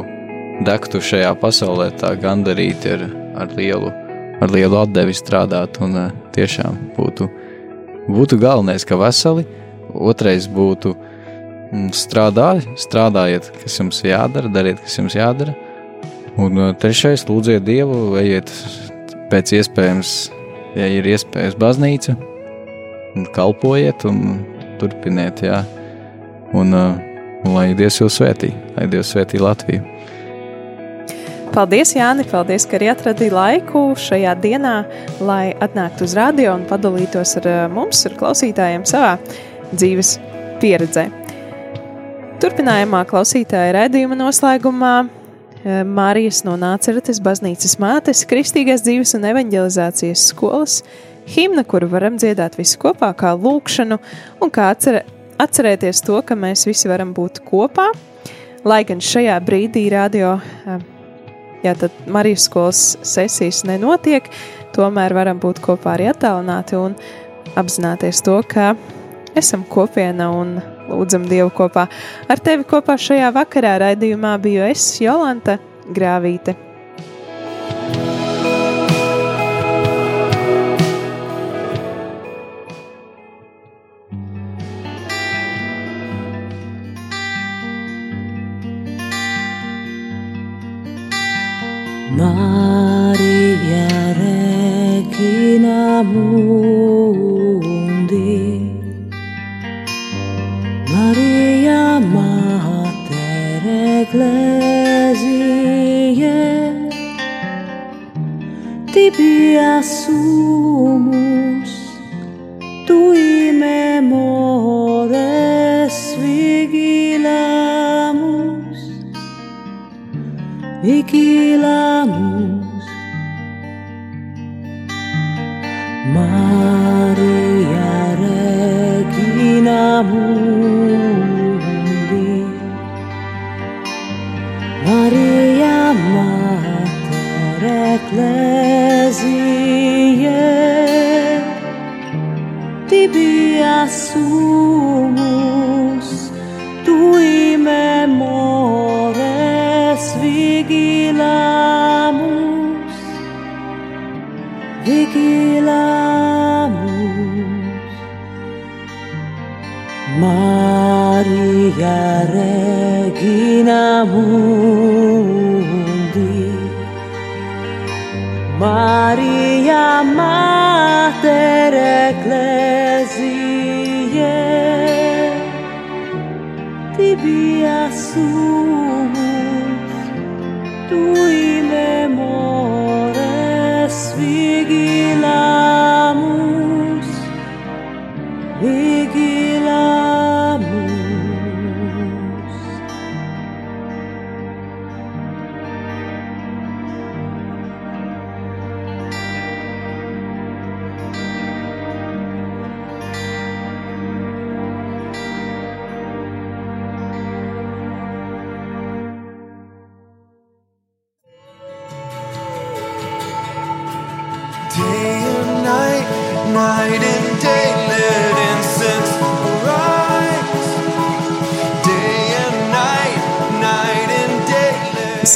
degtu 0.66 1.02
šajā 1.04 1.36
pasaulē 1.40 1.92
tā 2.02 2.16
gandarīti 2.20 2.96
ar, 2.98 3.06
ar 3.46 3.54
lielu, 3.60 3.94
ar 4.42 4.56
lielu 4.56 4.82
atdevi 4.82 5.16
strādāt 5.16 5.80
un 5.86 6.02
ā, 6.08 6.10
tiešām 6.36 6.82
būtu 6.98 7.30
būtu 8.10 8.40
galvenais, 8.42 8.86
ka 8.88 8.98
veseli, 9.00 9.46
otrais 9.94 10.48
būtu 10.50 10.96
mm, 10.96 11.90
strādāj, 11.96 12.64
strādājiet, 12.80 13.52
kas 13.62 13.80
jums 13.82 14.02
jādara, 14.06 14.52
dariet, 14.54 14.82
kas 14.86 14.98
jums 15.02 15.18
jādara, 15.18 15.56
un 16.40 16.58
uh, 16.58 16.72
trešais 16.80 17.28
lūdziet 17.30 17.66
Dievu, 17.68 18.18
ejiet 18.22 18.52
pēc 19.32 19.54
iespējams, 19.60 20.14
ja 20.78 20.88
ir 20.90 21.08
iespējas 21.10 21.58
baznīca, 21.60 22.16
un 23.16 23.28
kalpojiet 23.36 24.06
un 24.10 24.42
turpiniet, 24.82 25.44
jā, 25.46 25.64
un, 26.54 26.74
uh, 26.74 26.98
un 27.46 27.56
lai 27.56 27.72
Dievs 27.78 28.02
jūs 28.02 28.20
svētī, 28.20 28.54
lai 28.78 28.88
Dievs 28.92 29.14
svētī 29.14 29.42
Latviju. 29.42 29.84
Paldies, 31.50 31.96
Jāni! 31.98 32.28
Paldies, 32.30 32.68
ka 32.70 32.78
arī 32.78 32.92
atradīji 32.92 33.34
laiku 33.34 33.82
šajā 33.98 34.36
dienā, 34.38 34.74
lai 35.26 35.56
atnāktu 35.58 36.06
uz 36.06 36.14
radio 36.18 36.54
un 36.54 36.68
padalītos 36.70 37.34
ar 37.42 37.48
eh, 37.50 37.64
mums, 37.74 38.04
ar 38.06 38.14
klausītājiem, 38.20 38.86
savā 38.86 39.16
dzīves 39.72 40.18
pieredzē. 40.62 41.08
Turpinājumā 42.40 43.02
klausītāja 43.10 43.74
raidījuma 43.80 44.16
noslēgumā 44.20 44.94
Mārijas 45.66 46.44
no 46.48 46.56
Nāceretes 46.60 47.20
baznīcas 47.24 47.78
mātes, 47.82 48.26
Kristīgās 48.30 48.86
dzīves 48.86 49.16
un 49.18 49.28
evanģelizācijas 49.32 50.30
skolas, 50.32 50.82
himna, 51.30 51.66
kuru 51.68 51.90
varam 51.92 52.16
dziedāt 52.20 52.56
visi 52.60 52.80
kopā, 52.80 53.12
kā 53.18 53.34
lūkšanu, 53.36 54.00
un 54.40 54.54
kā 54.56 54.70
atcer, 54.76 55.02
atcerēties 55.42 56.06
to, 56.08 56.22
ka 56.24 56.38
mēs 56.40 56.64
visi 56.70 56.88
varam 56.92 57.12
būt 57.18 57.44
kopā, 57.50 57.90
lai 58.64 58.86
gan 58.88 59.04
šajā 59.04 59.36
brīdī 59.44 59.90
radio 59.92 60.38
ja 61.64 61.76
tad 61.76 61.92
Marijas 62.08 62.44
skolas 62.48 62.98
sesijas 63.02 63.64
nenotiek, 63.68 64.24
tomēr 64.76 65.14
varam 65.16 65.40
būt 65.42 65.62
kopā 65.64 65.96
arī 65.98 66.10
attālināti 66.14 66.80
un 66.80 66.96
apzināties 67.60 68.24
to, 68.24 68.40
ka 68.48 68.74
esam 69.38 69.66
kopiena 69.68 70.30
un 70.36 70.60
lūdzam 70.90 71.28
Dievu 71.30 71.52
kopā. 71.56 71.88
Ar 72.30 72.42
tevi 72.44 72.68
kopā 72.70 72.98
šajā 73.00 73.34
vakarā 73.36 73.78
raidījumā 73.86 74.38
biju 74.44 74.66
es, 74.70 74.92
Jolanta 75.04 75.60
Grāvīte. 75.90 76.69